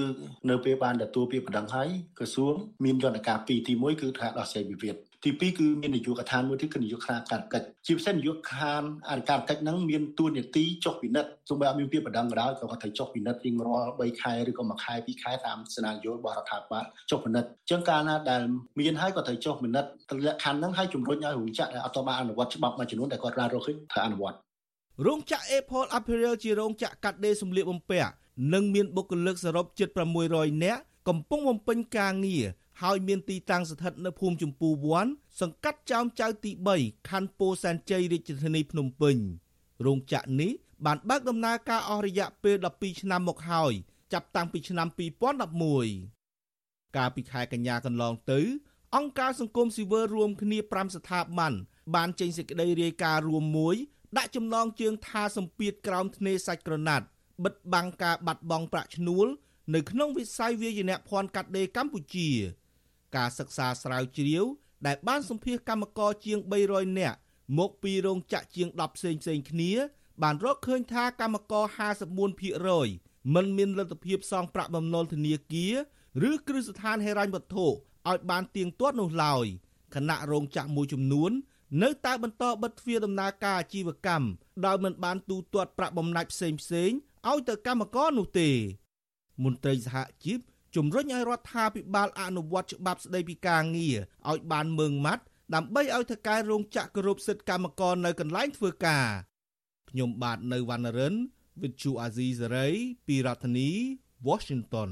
[0.51, 1.89] នៅពេលបានទទួលពាក្យបណ្ដឹងហើយ
[2.19, 18.43] ក្រសួងមានយន្តការពីរទី1គឺថាដោះស្រាយវិវាទ ទី2គឺមាននាយកដ្ឋានមួយទៀតគឺនាយកដ្ឋានការកិច្ចជាពិសេសនាយកដ្ឋានអធិការកិច្ចហ្នឹងមានទួនាទីចុះពិនិត្យទោះបីអត់មានពាក្យបណ្ដឹងក៏ដោយក៏គាត់ត្រូវចុះពិនិត្យរៀងរាល់3ខែឬក៏1ខែ2ខែតាមស្នាយោរបស់រដ្ឋាភិបាលចុះពិនិត្យអញ្ចឹងកាលណាដែល
[18.81, 19.91] មានហើយក៏ត្រូវចុះពិនិត្យ
[20.27, 24.37] លក្ខខណ្ឌហ្នឹងហើយជំរុញឲ្យរោងចក្រដែលអត់តបានអនុវត្តច្បាប់មួយចំនួនដែលគាត់បានរកឃើញត្រូវអនុវត្ត
[25.07, 28.11] រោងចក្រ Apple Apparel ជារោងចក្រកាត់ដេរសម្លៀកបំពាក់
[28.53, 29.89] និងមានបុគ្គលិកសរុបជិត
[30.27, 32.47] 600នាក់កំពុងបំពេញការងារ
[32.81, 35.07] ហើយមានទីតាំងស្ថិតនៅភូមិចម្ពូវ័ន
[35.41, 36.51] សង្កាត់ចោមចៅទី
[36.81, 39.17] 3ខណ្ឌពោធិ៍សែនជ័យរាជធានីភ្នំពេញ
[39.87, 40.53] រោងចក្រនេះ
[40.87, 43.73] បានបើកដំណើរការអស់រយៈពេល12ឆ្នាំមកហើយ
[44.13, 44.89] ចាប់តាំងពីឆ្នាំ
[45.91, 48.41] 2011កាលពីខែកញ្ញាកន្លងទៅ
[48.97, 51.53] អង្គការសង្គមស៊ីវិលរួមគ្នា5ស្ថាប័ន
[51.95, 53.77] បានចេញសេចក្តីរាយការណ៍រួមមួយ
[54.17, 57.07] ដាក់ចំណងជើងថាសម្ពាធក្រោមធ្នេសាច់ក្រណាត់
[57.45, 59.27] បិទបាំងការបាត់បង់ប្រាក់ឈ្នួល
[59.75, 62.29] នៅក្នុងវិស័យវាយនភ័ណ្ឌកាត់ដេរកម្ពុជា
[63.17, 64.45] ការសិក្សាស្រាវជ្រាវ
[64.87, 66.39] ដែលបានសម្ភាសកម្មករជាង
[66.69, 67.19] 300នាក់
[67.59, 69.73] មកពីរោងចក្រជាង10ផ្សេងផ្សេងគ្នា
[70.23, 71.65] បានរកឃើញថាកម្មករ
[72.51, 75.75] 54%មិនមានលទ្ធភាពសងប្រាក់បំណុលធនាគារ
[76.31, 79.47] ឬគ្រឹះស្ថានហិរញ្ញវត្ថុឲ្យបានទៀងទាត់នោះឡើយ
[79.95, 81.31] គណៈរោងចក្រមួយចំនួន
[81.83, 84.27] នៅតែបន្តបិទទ្វារដំណើរការអាជីវកម្ម
[84.67, 86.91] ដោយមិនបានទូទាត់ប្រាក់បំណាច់ផ្សេងផ្សេង
[87.29, 88.51] ឲ្យទៅកម្មករនោះទេ
[89.45, 90.41] មន្ត្រីសហជីព
[90.77, 93.99] ជំរុញឲ្យរដ្ឋាភិបាលអនុវត្តច្បាប់ស្តីពីការងារ
[94.31, 99.07] ឲ្យបានម៉ឺងម៉ាត់ដើម្បីឲ្យថកែរោងចក្រគោរពសិទ្ធិកម្មករនៅកន្លែងធ្វើការ
[99.91, 101.15] ខ្ញុំបាទនៅវណ្ណរិន
[101.61, 102.75] With Chu Azizi Saray
[103.07, 103.71] ពីរដ្ឋធានី
[104.29, 104.91] Washington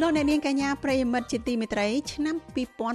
[0.00, 2.36] លោកអ្នកនាងកញ្ញាប្រិយមិត្តជាទីមេត្រីឆ្នាំ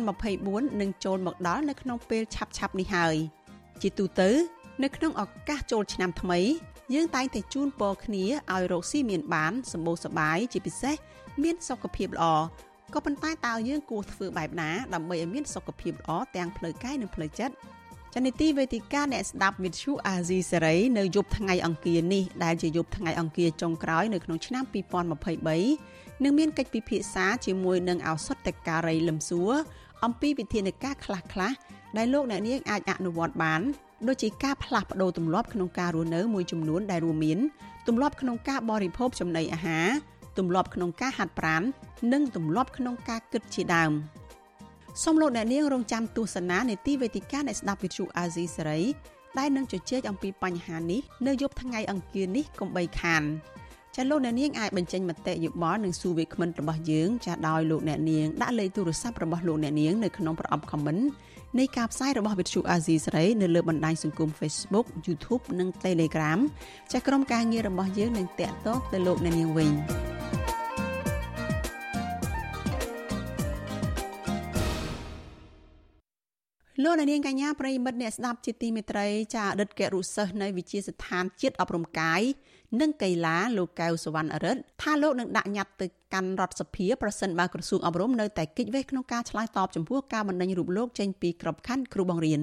[0.10, 3.16] 2024នឹងចូលមកដល់នៅក្នុងពេលឆាប់ឆាប់នេះហើយ
[3.82, 4.30] ជាទូទៅ
[4.84, 6.40] នៅក្នុងឱកាសចូលឆ្នាំថ្មី
[6.94, 10.96] យើងតែងតែជូនពរគ្នាឲ្យរកស៊ីមានបានសម្បូរសបាយជាពិសេស
[11.44, 12.26] មានសុខភាពល្អ
[12.94, 17.54] ក៏ប៉ុន្តែតើយើងគួរធ្វើបែបណាដើម្បីឲ្យមានសុខភាពល្អទាំងផ្លូវកាយនិងផ្លូវចិត្ត
[18.14, 29.54] ចានីតិវេទិកាអ្នកស្ដាប់វិទ្យុអាស៊ីសេរីនៅយប់ថ្ងៃអង្គារនេះដែលជាយប់ថ្ងៃអង្គារចុងក្រោយនៅក្នុងឆ្នាំ2023នឹងមានកិច្ចពិភាក្សាជាមួយនឹងឱសថការីលឹមសួរ
[30.06, 31.56] អំពីវិធានការខ្លះៗ
[31.98, 33.62] ដែលលោកអ្នកនាងអាចអនុវត្តបាន
[34.06, 37.40] ដូចជាការផ្លាស់ប្ដូរទម្លាប់ក្នុងការរស់នៅមួយចំនួនដែលរួមមាន
[37.88, 39.88] ទម្លាប់ក្នុងការបរិភោគចំណីអាហារ
[40.38, 41.62] ទម្លាប់ក្នុងការហាត់ប្រាណ
[42.14, 43.92] និងទម្លាប់ក្នុងការគិតជាដើម
[45.04, 48.82] សូមលោកអ្នកនាងរងចាំទស្សនានេតិវេទិកានៃស្ដាប់វិទ្យុអាស៊ីសេរី
[49.38, 53.24] ដែលនឹងជជែកអំពីបញ្ហានេះនៅយប់ថ្ងៃអង្គារនេះកុំបីខាន
[53.96, 61.04] ចាលោកអ្នកនាងអាចបញ្ចេញមតិយោបល់និងសួរវាគ្មិនរបស់យើងចាដោយលោកអ្នកនាងដាក់លេខទូរស័ព្ទរបស់លោកអ្នកនាងនៅក្នុងប្រអប់ comment
[61.60, 66.40] នៃការផ្សាយរបស់វិទ្យុអាស៊ីសេរីនៅលើបណ្ដាញសង្គម Facebook YouTube និង Telegram
[66.92, 69.72] ចាស់ក្រុមការងាររបស់យើងនឹងតាក់ទងទៅលោកអ្នកនាងវិញ
[76.84, 82.22] លោកនាងកញ្ញាប្រិមិត្តអ្នកស្ដាប់ជាទីមេត្រីចាអតីតគរុសិស្សនៅវិទ្យាស្ថានជាតិអប់រំកាយ
[82.82, 92.42] និងកីឡាលោកកៅសវណ្ណរិទ្ធថាលោកនឹងដាក់ញត្តិទៅកាន់រដ្ឋសភាប្រសិនបើក្រសួងអប់រំនៅតែកិច្ចវេះក្នុងការឆ្លើយតបចំពោះការបណ្តេញរូបលោកចេញពីក្របខ័ណ្ឌគ្រូបង្រៀន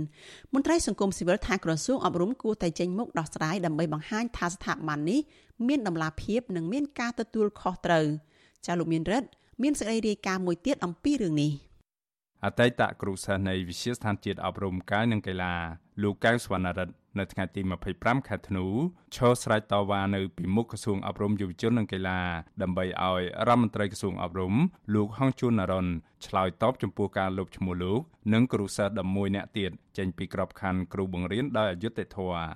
[0.55, 5.21] មន្ត្រីសង្គមស៊ីវិលថាក្រសួងអប់រំគួរតែចេញមុខដោះស្រាយដើម្បីបង្ហាញថាស្ថាប័ននេះ
[5.69, 8.07] មានដំណាភាពនិងមានការទទួលខុសត្រូវ
[8.67, 9.29] ចាលោកមានរិទ្ធ
[9.63, 11.53] មានសេចក្តីរាយការណ៍មួយទៀតអំពីរឿងនេះ
[12.45, 15.53] អអតីតគ្រូសាស្ត្រនៃវិទ្យាស្ថានជាតិអប់រំកាយនិងកីឡា
[16.03, 17.61] លោកកៅសវណ្ណរិទ្ធ នៅថ្ងៃទី
[17.95, 18.67] 25ខែធ្នូ
[19.15, 22.21] ឈរស្រែកតវ៉ានៅពីមុខក្រសួងអប់រំយុវជននិងកីឡា
[22.63, 24.55] ដើម្បីឲ្យរដ្ឋមន្ត្រីក្រសួងអប់រំ
[24.95, 25.87] លោកហងជួននរ៉ុន
[26.27, 28.01] ឆ្លើយតបចំពោះការលុបឈ្មោះលោក
[28.33, 32.47] និងគ្រូសិស្ស11នាក់ទៀតចេញពីក្របខ័ណ្ឌគ្រូបង្រៀនដោយអយុត្តិធម៌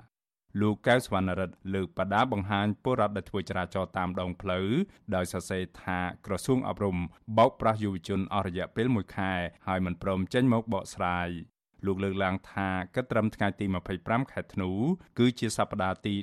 [0.61, 4.69] លោកកៅសវណ្ណរិទ្ធលើកបដាបង្ហាញពលរដ្ឋដែលធ្វើចរាចរណ៍តាមដងផ្លូវ
[5.15, 6.97] ដោយសរសេរថាក្រសួងអប់រំ
[7.39, 9.33] បោកប្រាស់យុវជនអស់រយៈពេល1ខែ
[9.67, 11.29] ហើយមិនព្រមចេញមកបកស្រាយ
[11.87, 13.66] លោកលើកឡើងថាគិតត្រឹមថ្ងៃទី
[13.99, 14.70] 25ខែធ្នូ
[15.18, 16.14] គឺជាសប្តាហ៍ទី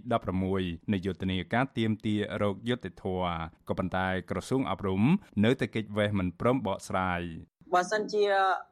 [0.42, 3.24] 16នៃយុទ្ធនាការទៀមទារោគយុទ្ធធរ
[3.68, 5.04] ក៏ប៉ុន្តែក្រសួងអប់រំ
[5.46, 7.22] នៅតែគេចវេះមិនព្រមបកស្រាយ
[7.76, 8.24] បើសិនជា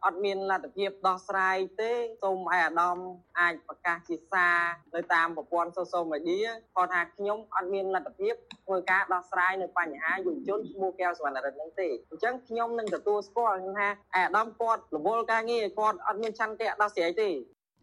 [0.06, 1.92] អត់មានលទ្ធភាពដោះស្រាយទេ
[2.24, 2.98] សូមឲ្យអាដាម
[3.40, 4.58] អាចប្រកាសជាសារ
[4.96, 8.34] នៅតាមប្រព័ន្ធ social media គាត់ថាខ្ញុំអត់មានលទ្ធភាព
[8.66, 17.30] ធ្វើការដោះស្រាយនៅបញ្ហាយុវជនឈ្មោះកែវសវណ្ណរិទ្ធនឹងទេអញ្ចឹងខ្ញុំនឹងទទួលស្គាល់ថាអាដាមគាត់រវល់ការងារគាត់អត់មានឆន្ទៈដោះស្រាយទេ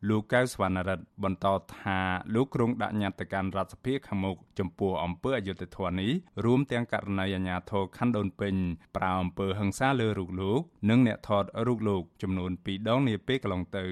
[0.09, 1.47] លោកកៅសវណ្ណរិទ្ធបន្ត
[1.79, 1.99] ថា
[2.35, 6.13] លោកគ្រងដាក់ញត្តិការរដ្ឋសភាខាងមុខចំពោះអំពើអយុត្តិធម៌នេះ
[6.45, 8.55] រួមទាំងករណីអាញាធរខណ្ឌដូនពេញ
[8.97, 13.87] ប្រើអំពើហិង្សាលើរូបលោកនិងអ្នកថតរូបលោកចំនួន2ដងនាពេលកន្លងទៅ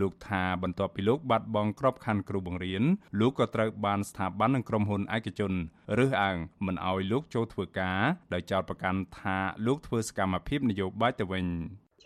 [0.00, 2.82] លោកថាបន្ទាប់ពីលោកបាត់បង់ក្របខ័ណ្ឌគ្រូបង្រៀន
[3.20, 5.52] លោកក៏ត្រូវបានស្ថាប័ននិងក្រុមហ៊ុនឯកជន
[5.98, 6.36] រើសអើង
[6.66, 8.00] មិនអោយលោកចូលធ្វើការ
[8.32, 9.36] ដោយចោទប្រកាន់ថា
[9.66, 11.46] លោកធ្វើសកម្មភាពនយោបាយទៅវិញ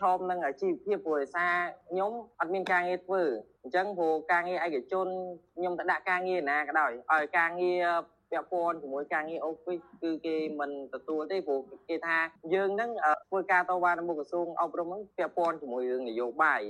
[0.03, 1.53] ឈមនឹងអាជីវភាពព្រោះឯសារ
[1.89, 3.21] ខ្ញុំអត់មានការងារធ្វើ
[3.63, 5.07] អញ្ចឹងព្រោះការងារឯកជន
[5.55, 7.85] ខ្ញុំទៅដាក់ការងារណាក៏ដោយឲ្យការងារ
[8.31, 12.17] ពាក់ព័ន្ធជាមួយការងារអូហ្វីសគឺគេមិនទទួលទេព្រោះគេថា
[12.53, 12.89] យើងនឹង
[13.29, 16.61] ធ្វើការតវ៉ានៅមុខក្រសួងអប់រំហ្នឹងពាក់ព័ន្ធជាមួយរឿងនយោបាយ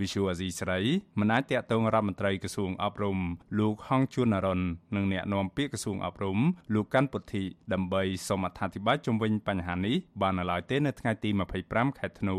[0.00, 0.80] វិសុវអាស៊ីស្រី
[1.20, 3.18] មិនអាចតាក់ទងរដ្ឋមន្ត្រីក្រសួងអប់រំ
[3.58, 4.60] លោកហងជួននរ៉ុន
[4.96, 6.38] និងអ្នកនាំពាក្យក្រសួងអប់រំ
[6.74, 11.30] លោកកាន់ពុទ្ធិដើម្បីសូមអធិប្បាយជុំវិញបញ្ហានេះបាននៅឡើយទេនៅថ្ងៃទី
[11.64, 12.38] 25ខែធ្នូ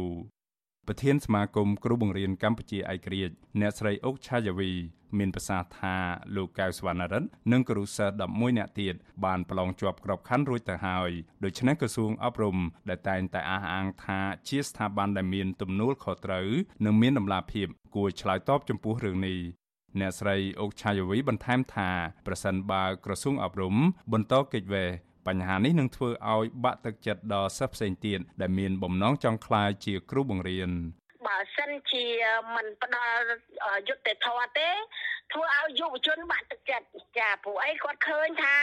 [0.88, 4.72] ប្រធានសមាគមគ្រូបង្រៀនកម្ពុជាឯករាជ្យអ្នកស្រីអុកឆាយាវី
[5.18, 5.96] មានប្រសាសន៍ថា
[6.36, 11.12] លោកកៅសវណ្ណរិទ្ធនិងគ្រូសិស្ស11នាក់ទៀតបានប្រឡងជាប់ក្របខ័ណ្ឌរួចទៅហើយ
[11.44, 12.58] ដូច្នេះក្រសួងអប់រំ
[12.90, 16.50] ដែលតែងតែអះអាងថាជាស្ថាប័នដែលមានទំនួលខុសត្រូវ
[16.86, 19.40] និងមានដំណាភាពគួរឆ្លើយតបចំពោះរឿងនេះ
[20.00, 21.90] អ្នកស្រីអុកឆាយាវីបន្ថែមថា
[22.28, 23.76] ប្រសិនបើក្រសួងអប់រំ
[24.14, 24.90] បន្តកិច្ចវេះ
[25.28, 30.72] បញ្ហានេះនឹងធ្វើឲ្យបាក់ទឹកចិត្តដល់សិស្សផ្សេងទៀតដែលមានបំណងចង់ក្លាយជាគ្រូបង្រៀន
[31.28, 32.06] បើសិនជា
[32.56, 33.24] មិនផ្ដល់
[33.88, 34.70] យុត្តិធម៌ទេ
[35.32, 38.58] ធ្វើឲ្យយុវជនបាក់ទឹកចិត្តចាព្រោះអីគាត់ឃើញថា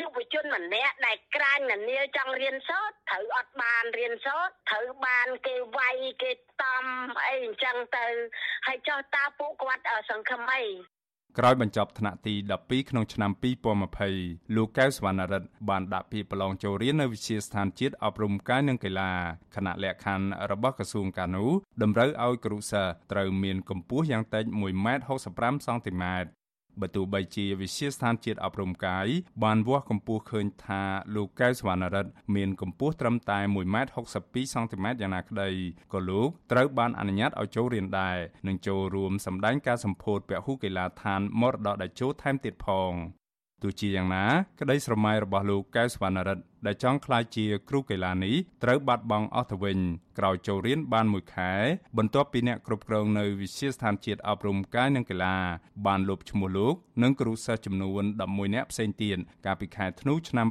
[0.00, 6.32] យុវជនម្នាក់ដែលក្រាញនានាចង់រៀនសូត្រត្រូវអត់បានរៀនសូត្រត្រូវបានគេវាយគេ
[6.62, 6.84] តំ
[7.26, 8.06] អីអញ្ចឹងទៅ
[8.66, 10.64] ហើយចោះតើពួកគាត់សង្ឃឹមអី
[11.38, 13.30] ក្រោយបញ្ចប់ថ្នាក់ទី12ក្នុងឆ្នាំ
[13.92, 19.10] 2020លោកកៅសវណ្ណរិទ្ធបានដាក់ពាក្យប្រឡងចូលរៀននៅវិទ្យាស្ថានជាតិអប់រំកាយនិងកីឡា
[19.56, 21.46] គណៈលក្ខខណ្ឌរបស់ក្រសួងកានូ
[21.82, 24.44] តម្រូវឲ្យគ្រូសិស្សត្រូវមានកម្ពស់យ៉ាងតិច
[25.06, 26.39] 1.65សង់ទីម៉ែត្រ
[26.80, 29.06] បើទោះបីជាវិទ្យាស្ថានជាតិអប់រំកាយ
[29.44, 30.82] បានវាស់កម្ពស់ឃើញថា
[31.14, 33.38] លោកកែវសវណ្ណរិទ្ធមានកម្ពស់ត្រឹមតែ
[33.96, 35.48] 1.62សង់ទីម៉ែត្រយ៉ាងណាក្តី
[35.92, 38.16] ក៏លោកត្រូវបានអនុញ្ញាតឲ្យចូលរៀនដែរ
[38.46, 42.92] និងចូលរួមសម្ដែងការសម្ពោធពហុកីឡដ្ឋានមរតកតេជោថែមទៀតផង
[43.62, 44.24] ទោះជាយ៉ាងណា
[44.60, 48.34] ក្តីស្រមៃរបស់លោកកែវសវណ្ណរិទ្ធដែលចង់ក្លាយជាគ្រូកីឡានេះ
[48.64, 49.78] ត្រូវបាត់បង់អស់ទៅវិញ
[50.18, 51.52] ក្រោយចូលរៀនបានមួយខែ
[51.98, 55.36] បន្ទាប់ពីអ្នកគ្រប់គ្រងនៅវិទ្យាស្ថានជាតិអប់រំកាយនិងកីឡា
[55.86, 60.46] បានលុបឈ្មោះលោកនិងគ្រូសិស្សចំនួន11នាក់ផ្សេងទៀតកាលពីខែធ្នូឆ្នាំ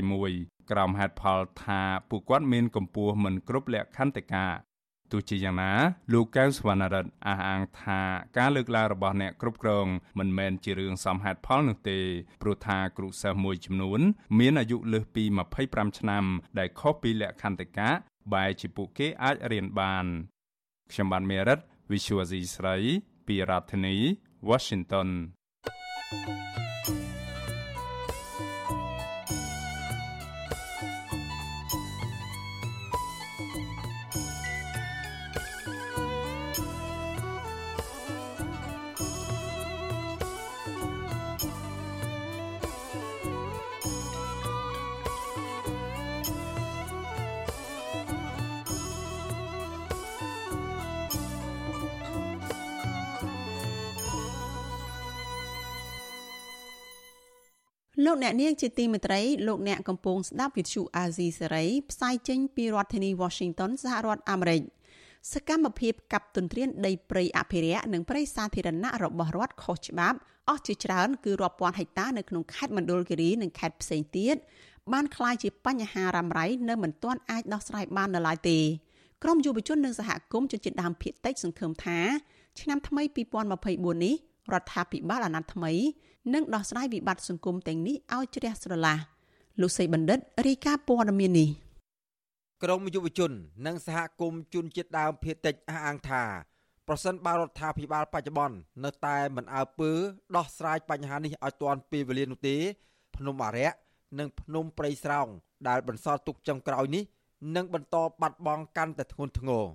[0.00, 4.46] 2021ក្រោមហេតុផលថាពួកគាត់មានកម្ពស់មិនគ្រប់លក្ខន្តិកា
[5.12, 5.72] ទោះជាយ៉ាងណា
[6.12, 8.00] លោកកៅសវណ្ណរិទ្ធអះអាងថា
[8.38, 9.86] ការលើកឡើងរបស់អ្នកគ្រប់គ្រង
[10.18, 11.98] មិនមែនជារឿងសមហេតុផលនោះទេ
[12.42, 14.00] ព្រោះថាគ្រូសិស្សមួយចំនួន
[14.38, 15.24] មានអាយុលើសពី
[15.62, 16.24] 25ឆ្នាំ
[16.58, 17.90] ដែលខុសពីលក្ខន្តិកៈ
[18.32, 20.04] បែរជាពួកគេអាចរៀនបាន
[20.92, 21.58] ខ្ញុំបានមេរិត
[21.90, 22.76] Visual C ស្រី
[23.26, 23.96] ពីរដ្ឋធានី
[24.48, 25.08] Washington
[26.12, 26.71] thank you
[58.12, 64.62] លោកអ្នកនាងជាទីមេត្រីលោកអ្នកកំពុងស្ដាប់វិទ្យុអាស៊ីសេរីផ្សាយចេញពីរដ្ឋធានី Washington សហរដ្ឋអាមេរិក
[65.32, 74.36] សកម្មភាពកាប់ទន្ទ្រានដីព្រៃអភិរក្សនិងព្រៃសាធារណៈរបស់រដ្ឋខុសច្បាប់អស់ជាច្រើនគឺរាប់ពាន់ហិកតានៅក្នុងខេត្តមណ្ឌលគិរីនិងខេត្តផ្សេងទៀត
[74.92, 78.58] បានក្លាយជាបញ្ហារ៉ាំរ៉ៃនៅមិនទាន់អាចដោះស្រាយបាននៅឡើយទេ
[79.22, 81.98] ក្រមយុវជននិងសហគមន៍ជនជាតិដើមភាគតិចសង្ឃឹមថា
[82.60, 83.02] ឆ្នាំថ្មី
[83.54, 84.14] 2024នេះ
[84.52, 85.72] រដ្ឋាភិបាលអាណត្តិថ្មី
[86.34, 88.98] នឹងដោះស្រាយវិបត្តិសង្គមទាំងនេះឲ្យជ្រះស្រឡះ
[89.60, 91.48] លោកសីបណ្ឌិតរីកាព័ត៌មាននេះ
[92.62, 93.30] ក្រមយុវជន
[93.66, 96.22] និងសហគមន៍ជនជាតិដើមភាគតិចអះអាងថា
[96.88, 99.90] ប្រសិនបើរដ្ឋាភិបាលបច្ចុប្បន្ននៅតែមិនអើពើ
[100.36, 102.56] ដោះស្រាយបញ្ហានេះឲ្យទាន់ពេលវេលានោះទេ
[103.16, 103.70] ភ្នំអរិយ
[104.18, 105.26] និងភ្នំព្រៃស្រោង
[105.68, 107.04] ដែលបន្សល់ទុកចុងក្រោយនេះ
[107.56, 109.66] នឹងបន្តបាត់បង់កាន់តែធ្ងន់ធ្ងរ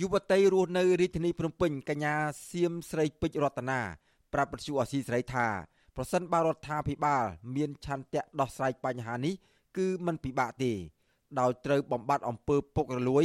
[0.00, 2.14] យុវតីរស់នៅរាជធានីភ្នំពេញកញ្ញា
[2.50, 3.80] សៀមស្រីពេជ្ររតនា
[4.36, 5.46] ប្រាប់បទសុអសីស្រីថា
[5.96, 7.24] ប្រសិនបើរដ្ឋាភិបាល
[7.56, 9.34] មានឆន្ទៈដោះស្រាយបញ្ហានេះ
[9.76, 10.72] គឺមិនពិបាកទេ
[11.40, 13.24] ដោយត្រូវបំបត្តិអំពើពុករលួយ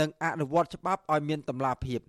[0.00, 2.00] និងអនុវត្តច្បាប់ឲ្យមានតម្លាភាព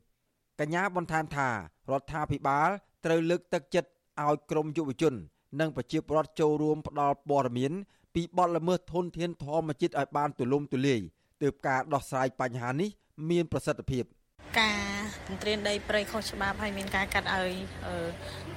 [0.60, 1.50] កញ្ញាបន្ថែមថា
[1.92, 2.70] រដ្ឋាភិបាល
[3.06, 3.90] ត្រូវលើកទឹកចិត្ត
[4.22, 5.14] ឲ្យក្រមយុវជន
[5.60, 7.72] និងប្រជាពលរដ្ឋចូលរួមផ្ដល់ព័ត៌មាន
[8.16, 11.00] ពីបទល្មើសធនធានធម្មជាតិឲ្យបានទូលំទូលាយ
[11.42, 12.90] ទើបការដោះស្រាយបញ្ហានេះ
[13.30, 14.06] មានប្រសិទ្ធភាព។
[14.60, 14.80] ការ
[15.28, 17.54] ទន្ទ្រានដីព្រៃខុសច្បាប់ហើយមានការកាត់ឲ្យ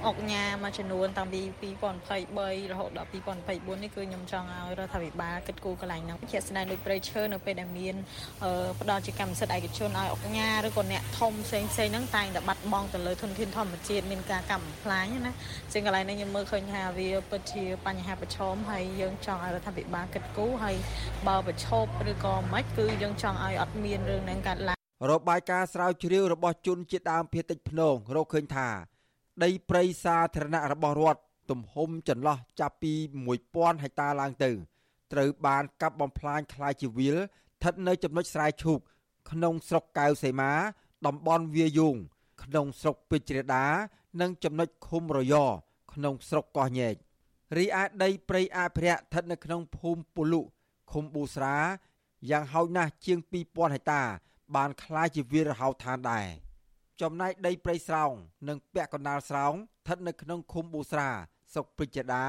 [0.05, 1.41] អុកញ៉ាមួយចំនួនតាំងពី
[2.01, 7.95] 2023រហូតដល់2024នេះគឺខ្ញុំចង់ឲ្យរដ្ឋាភិបាលគិតគូរកន្លែងហ្នឹងជាក់ស្ដែងដូចព្រៃឈើនៅពេលដែលមាន
[8.79, 15.33] ផ្ដល់ជាកម្មសិទ្ធិឯកជនឲ្យអុកញ៉ាឬក៏អ្នកធំផ្សេងផ្សេងហ្នឹងតែងតែបាត់បង់ទៅលើធនធានធម្មជាតិមានការកម្មផ្លាញណា
[15.73, 20.75] ជាងកន្លែងនេះខ្ញុំមើលឃើញថាវាពិតជាបញ្ហាប្រឈមហើយយើងចង់ឲ្យរដ្ឋាភិបាលគិតគូរហើយ
[21.27, 28.67] បើប្រឈប់ឬក៏មិនគឺយើងចង់ឲ្យអត់មានរឿងហ្នឹងកើតឡើង របាយការណ៍ស្រាវជ្រាវរបស់ជនជាតិដើមភាគតិចភ្នងរកឃើញថា
[29.43, 32.93] ដីព្រៃសាធារណៈរបស់រដ្ឋទំហំចន្លោះចាប់ពី
[33.37, 34.51] 1000ហិកតាឡើងទៅ
[35.13, 38.79] ត្រូវបានកាប់បំផ្លាញខ្លាយជាវាលស្ថិតនៅចំណុចស្រែឈូក
[39.31, 40.51] ក្នុងស្រុកកៅសីមា
[41.07, 41.95] តំបន់វាយូង
[42.43, 43.65] ក្នុងស្រុកពេជ្រដា
[44.21, 45.35] និងចំណុចឃុំរយ
[45.93, 46.95] ក្នុងស្រុកកោះញែក
[47.57, 50.41] រីឯដីព្រៃអភិរក្សស្ថិតនៅក្នុងភូមិពលុ
[50.91, 51.57] ឃុំប៊ូស្រា
[52.29, 54.03] យ៉ាងហោចណាស់ជាង2000ហិកតា
[54.56, 56.26] បានคล้ายជាវាលរហោឋានដែរ
[57.00, 58.12] ចំណែកដីព្រៃស្រោង
[58.48, 61.08] និងពាក់កណ្ដាលស្រោងស្ថិតនៅក្នុងឃុំប៊ូស្រា
[61.52, 62.24] ស្រុកពេជ្រដា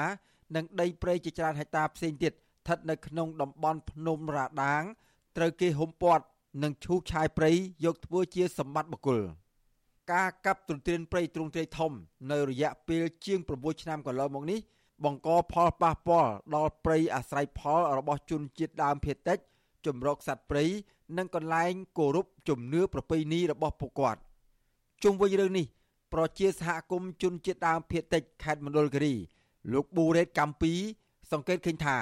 [0.55, 4.83] និងដីព្រៃជាច្រើនហិកតាផ្សេងទៀតស្ថិតនៅក្នុងតំបន់ភ្នំរ៉ាដាង
[5.37, 6.23] ត្រូវគេហុំព័ទ្ធ
[6.63, 7.51] និងឈូសឆាយព្រៃ
[7.85, 9.21] យកធ្វើជាសម្បត្តិបុគ្គល
[10.13, 11.91] ការកាប់ទ្រទ្រានព្រៃទ្រង់ទ្រាយធំ
[12.31, 14.59] នៅរយៈពេលជាង6ឆ្នាំកន្លងមកនេះ
[15.03, 19.37] បង្កផលប៉ះពាល់ដល់ព្រៃអាស្រ័យផលរបស់ជនជាតិដើមភាគតិច
[19.85, 20.65] ជំរកសត្វព្រៃ
[21.17, 24.19] និងកន្លែងគោរពជំនឿប្រពៃណីរបស់ពួកគាត់
[25.03, 25.65] ជុំវិញរឿងនេះ
[26.13, 29.15] ប្រជាសហគមន៍ជនជាតិដើមភាគតិចខេត្តមណ្ឌលគិរី
[29.71, 30.73] លោកប៊ូរ៉េតកំពី
[31.31, 31.97] សង្កេតឃើញថា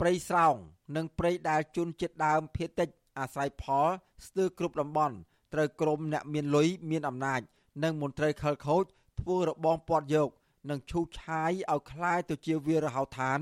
[0.00, 0.54] ព្រៃស្រោង
[0.96, 2.88] និងព្រៃដែលជនជាតិដើមភាគតិច
[3.18, 3.86] អាស្រ័យផល
[4.26, 5.16] ស្ទើរគ្រប់តំបន់
[5.54, 7.40] ត្រូវក្រមអ្នកមានលុយមានអំណាច
[7.82, 8.84] និងមន្ត្រីខលខូច
[9.20, 10.28] ធ្វើរបងពាត់យក
[10.70, 13.40] និងឈូសឆាយឲ្យคล้ายទៅជាវាលរហោឋាន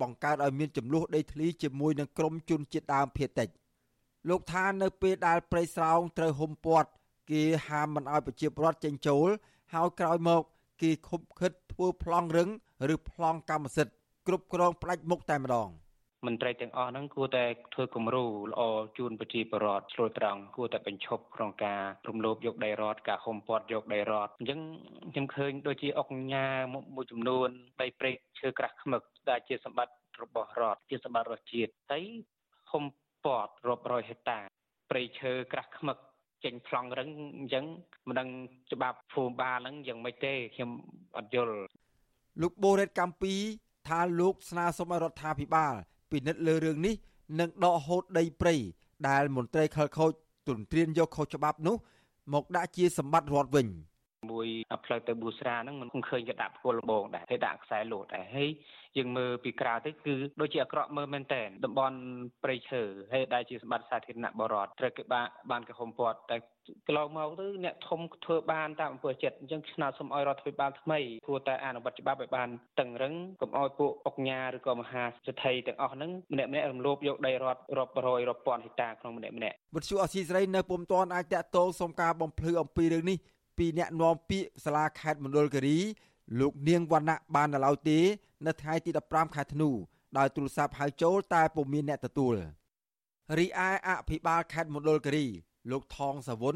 [0.00, 3.48] បង្កើតឲ្យមានចំនួនដីធ្លីជាមួយនឹងក្រមជនជាតិដើមភាគតិច។
[4.29, 6.89] លោកថានៅពេលដែលព្រៃស្រោងត្រូវហុំព័ទ្ធ
[7.31, 9.29] គេហាមមិនឲ្យប្រជាពលរដ្ឋចេញចូល
[9.73, 10.41] ហើយក្រោយមក
[10.81, 12.49] គេខុបខិតធ្វើប្លង់រឹង
[12.93, 13.93] ឬប្លង់កម្មសិទ្ធិ
[14.27, 15.69] គ្រប់គ្រងផ្ដាច់មុខតែម្ដង
[16.25, 18.61] មន្ត្រីទាំងអស់ហ្នឹងគួរតែធ្វើគំរូល្អ
[18.97, 24.59] ជូនប្រជាពលរដ្ឋឆ្លួយត្រង់គួរតែបញ្ឈប់ក្នុងការរំលោភយកដីរដ្ឋការហុំព័ទ្ធយកដីរដ្ឋអញ្ចឹង
[25.11, 26.47] ខ្ញុំឃើញដូចជាអុកញ៉ា
[26.95, 27.49] មួយចំនួន
[27.81, 32.03] ដីព្រៃឈើក្រាស់ខ្មឹកដែលជាសម្បត្តិរបស់រដ្ឋជាសម្បត្តិរដ្ឋជាតិហើយ
[32.71, 32.83] ហុំ
[33.25, 34.39] ពាត់រាប់រយហិកតា
[34.89, 35.97] ព្រៃឈើក្រាស់ខ្មឹក
[36.43, 37.65] ចេញប្លង់រឹងអញ្ចឹង
[38.07, 38.29] មិនដឹង
[38.71, 40.69] ច្បាប់ភូមិបាលហ្នឹងយ៉ាងម៉េចទេខ្ញុំ
[41.17, 41.55] អត់យល់
[42.41, 43.33] លោកបូរ៉េតកម្ពី
[43.87, 45.73] ថាលោកស្នើសុំឲ្យរដ្ឋាភិបាល
[46.11, 46.95] ពិនិត្យលើរឿងនេះ
[47.39, 48.55] និងដកហូតដីព្រៃ
[49.09, 50.11] ដែលមន្ត្រីខលខូច
[50.47, 51.75] ទន្ទ្រានយកខុសច្បាប់នោះ
[52.33, 53.67] មកដាក់ជាសម្បត្តិរដ្ឋវិញ។
[54.31, 54.47] មួយ
[54.85, 58.49] ផ្លូវទៅប៊ូស្រាហ្នឹងមិនឃើញគេដាក់ពលលបងដែរគេដាក់ខ្សែលោតដែរហើយ
[58.97, 61.97] យើងមើលពីក្រៅទៅគឺដូចជាអាក្រក់មើលមែនតើតំបន់
[62.43, 62.81] ព្រៃឈើ
[63.13, 66.37] ហើយដែលជាសម្បត្តិសាធារណៈបរតត្រូវគេបានបានគេហុំព័ទ្ធតែ
[66.87, 72.49] កន្លងមកទៅអ្នកធំធ្វើបានតាមអំពើចិត្តអញ្ចឹងឆ្នោតសូមឲ្យរដ្ឋាភិបាលថ្មីគួរតែអនុវត្តច្បាប់ឲ្យបាន
[72.79, 83.17] តឹងរឹងកុំឲ្យពួកអុកញ៉ាឬក៏មហាសេដ្ឋីទាំងអស់ហ្នឹងម្នាក់ម្នាក់រំលោភយកដីរដ្ឋរាប់រយរាប់ពាន់ហិកតាក្នុងម្នាក់ម្នាក់វិទ្យុអសីសេរីនៅពុំទាន់អាចតាក់ទងសុំការបំភ្លឺអំពីរឿងនេះ
[83.57, 85.77] ពីអ្នកនាំពាក្យសាលាខេត្តមណ្ឌលគិរី
[86.39, 87.99] លោកនាងវណ្ណៈបាននៅឡើយទេ
[88.45, 89.69] នៅថ្ងៃទី15ខែធ្នូ
[90.17, 92.35] ដោយទូរស័ព្ទហៅចូលតែពុំមានអ្នកទទួល
[93.37, 95.25] រីឯអភិបាលខេត្តមណ្ឌលគិរី
[95.71, 96.55] លោកថងសាវុន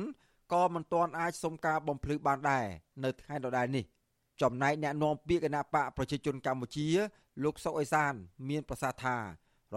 [0.54, 2.66] ក៏មិនទាន់អាចសុំការបំភ្លឺបានដែរ
[3.04, 3.86] នៅថ្ងៃដដែលនេះ
[4.42, 6.88] ចំណែកអ្នកនាំពាក្យគណៈបកប្រជាជនកម្ពុជា
[7.44, 8.14] លោកសុកអេសាន
[8.50, 9.24] មានប្រសាសន៍ថារ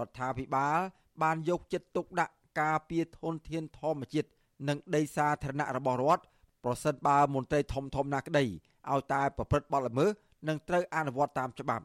[0.06, 0.78] ដ្ឋាភិបាល
[1.22, 4.28] បានយកចិត្តទុកដាក់ការពារធនធានធម្មជាតិ
[4.68, 6.22] និងដីសាធារណៈរបស់រដ្ឋ
[6.64, 8.44] ប្រសិនបើមន្ត្រីធំធំណាក្តី
[8.90, 10.10] ឲ្យតែប្រព្រឹត្តបទល្មើស
[10.48, 11.84] នឹងត្រូវអនុវត្តតាមច្បាប់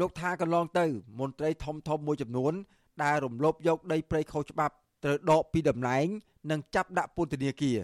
[0.00, 0.84] លោកថាកន្លងទៅ
[1.20, 2.52] មន្ត្រីធំធំមួយចំនួន
[3.02, 4.74] ដែលរំលោភយកដីព្រៃខុសច្បាប់
[5.04, 6.06] ត្រូវដកពីតំណែង
[6.50, 7.78] និងចាប់ដាក់ពន្ធនាគារ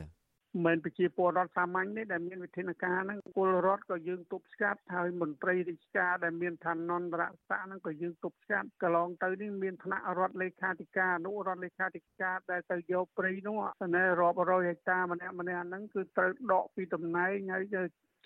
[0.62, 17.64] មិនប្រជាពលរដ្ឋសាមញ្ញនេះដែលមានវិធានការហ្នឹងពលរដ្ឋក៏យើងទប់ស្កាត់ហើយមន្ត្រីរាជការដែលមានឋានន្តរស័ក្តិហ្នឹងក៏យើងទប់ស្កាត់កន្លងទៅនេះមានថ្នាក់រដ្ឋលេខាធិការអនុរដ្ឋលេខាធិការដែលទៅយកព្រៃនោះស្នេហ៍រាប់រយហិកតាម្នាក់ម្នាក់ហ្នឹងគឺត្រូវដកពីតំណែងហើយ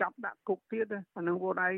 [0.00, 1.74] ចាប់ដាក់គុកទៀតអានឹងពួកឯង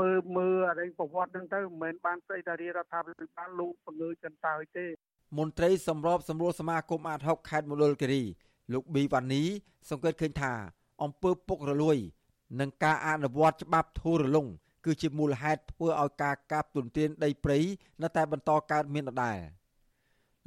[0.00, 4.86] មើលមើលអរិយប្រវត្តិហ្នឹងទៅមិនមែនបានស្អីតារារដ្ឋាភិបាលលោកបង្ើចន្ទើទេ
[5.38, 8.22] មន្ត្រីសម្របសម្រួលសមាគមអាត6ខេត្តមណ្ឌលគិរី
[8.72, 9.42] លោកប៊ីវ៉ានី
[9.90, 10.52] សង្កេតឃើញថា
[11.02, 11.98] អំពើពុករលួយ
[12.60, 14.46] និងការអនុវត្តច្បាប់ធូររលុង
[14.84, 17.58] គឺជាមូលហេតុធ្វើឲ្យការកាប់ទុនទានដីព្រៃ
[18.02, 19.38] នៅតែបន្តកើតមានដដែល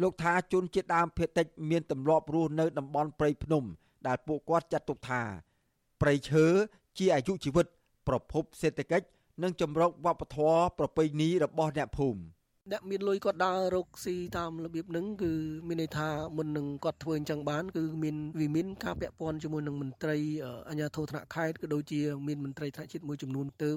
[0.01, 3.63] លោកថាជនជាតិដើមភាគតិចមានទម្លាប់រស់នៅតំបន់ព្រៃភ្នំ
[4.07, 5.21] ដែលពួកគាត់ចាត់ទុកថា
[6.01, 6.45] ព្រៃឈើ
[6.97, 7.65] ជាអាយុជីវិត
[8.07, 9.07] ប្រភពសេដ្ឋកិច្ច
[9.43, 12.19] និងចម្រុងវប្បធម៌ប្រពៃណីរបស់អ្នកភូមិ
[12.71, 15.31] អ្នកមានលុយគាត់ដើររកស៊ីតាមរបៀបហ្នឹងគឺ
[15.67, 20.17] មានន័យថាមុននឹងគាត់ធ្វើអញ្ចឹងបានគឺមានវិមានការពាក់ព័ន្ធជាមួយនឹងមន្ត្រី
[20.69, 23.71] អាជ្ញាធរថ្នាក់ខេត្តក៏ដូចជាមានមន្ត្រីថ្នាក់ជាតិមួយចំនួនទៅ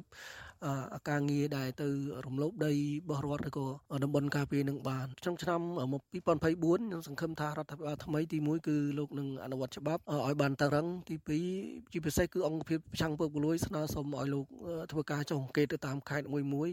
[0.94, 1.88] អាការងារដែលទៅ
[2.26, 2.78] រំលោភដីរ
[3.08, 3.66] បស់រដ្ឋឬក៏
[4.04, 5.60] តំបន់ការពារនឹងបានក្នុងឆ្នាំ
[6.02, 11.14] 2024ខ្ញុំសង្ឃឹមថារដ្ឋាភិបាលថ្មីទី1គឺលោកនឹងអនុវត្តច្បាប់ឲ្យបានតឹងរឹងទី
[11.54, 14.46] 2ជាពិសេសគឺអង្គភាពប្រឆាំងពុករលួយស្នើសុំឲ្យលោក
[14.92, 16.70] ធ្វើការចុះអង្កេតទៅតាមខេត្តមួយមួយ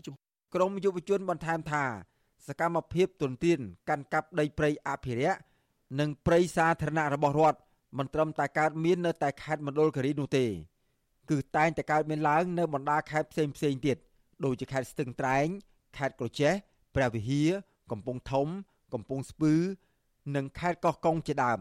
[0.56, 1.84] ក្រមយុវជនបន្ថែមថា
[2.48, 5.40] សកម្មភាពទុនទានកាន់កាប់ដីព្រៃអភិរក្ស
[6.00, 7.60] និងព្រៃសាធារណៈរបស់រដ្ឋ
[7.98, 10.46] មិនត្រឹមតែកើតមាននៅតែខេត្តមណ្ឌលគិរីនោះទេ
[11.30, 13.98] គឺតែងតែកើតមានឡើងនៅបណ្ដាខេត្តផ្សេងផ្សេងទៀត
[14.46, 15.48] ដូចជាខេត្តស្ទឹងត្រែង
[15.98, 16.54] ខេត្តក្រចេះ
[16.96, 17.50] ព្រះវិហារ
[17.92, 18.48] កំពង់ធំ
[18.94, 19.54] កំពង់ស្ពឺ
[20.36, 21.60] និងខេត្តកោះកុងជាដើម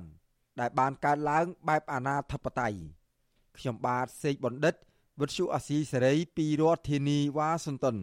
[0.61, 2.79] ដែលបានកើតឡើងបែបអាណាធិបតេយ្យ
[3.59, 4.75] ខ្ញុំបាទសេកបណ្ឌិត
[5.21, 7.97] វិទ្យុអាស៊ីសេរីពីរដ្ឋធានីវ៉ាស៊ីនតោន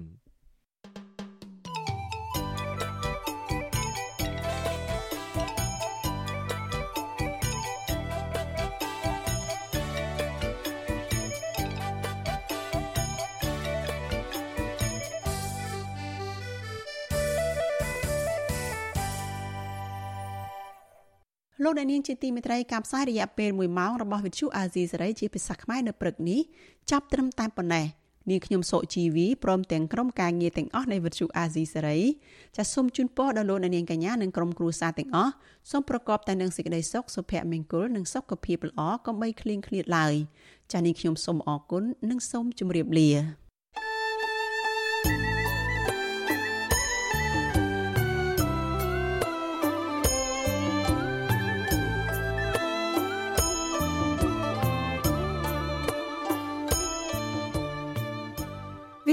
[21.68, 26.39] លោកអ្នកនាងជាទីមេត្រីការផ្សាយរយៈពេល1ម៉ោងរបស់វិទ្យុអាស៊ីសេរីជាភាសាខ្មែរនៅព្រឹកនេះ
[26.91, 27.86] ចាប់ត្រឹមតែប៉ុណ្ណេះ
[28.30, 31.99] នាងខ្ញុំសុជីវីព្រមទាំងក្រុមការងារទាំងអស់នៃវិទ្យុអាស៊ីសេរី
[32.55, 35.34] ចាសសូមជូនពរដល់លោកអ្នកនាងកញ្ញានិងក្រុមគ្រួសារទាំងអស់
[35.72, 40.13] សូមប្រកបតែនឹងសេចក្តីសុខសុភមង្គលនិងសុខភាពល្អកុំបីឃ្លៀងឃ្លាតឡើយ
[40.72, 43.45] ចាសនាងខ្ញុំសូមអរគុណនិងសូមជម្រាបលា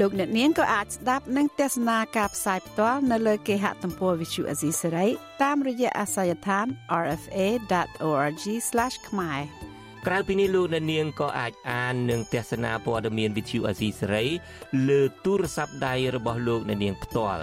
[0.00, 5.06] លោកអ្នកនាងក៏អាចស្ដាប់និងទស្សនាការផ្សាយផ្ទាល់នៅលើគេហទំព័រ Visual Asia សេរី
[5.42, 6.66] តាមរយៈអាស័យដ្ឋាន
[7.10, 8.44] rfa.org/
[9.08, 9.40] ខ្មែរ
[10.06, 14.24] ក្រៅពីនេះលោកអ្នកនាងក៏អាចអាននិងទស្សនាព័ត៌មាន Visual Asia សេរី
[14.88, 17.42] លើទូរស័ព្ទដៃរបស់លោកអ្នកនាងផ្ទាល់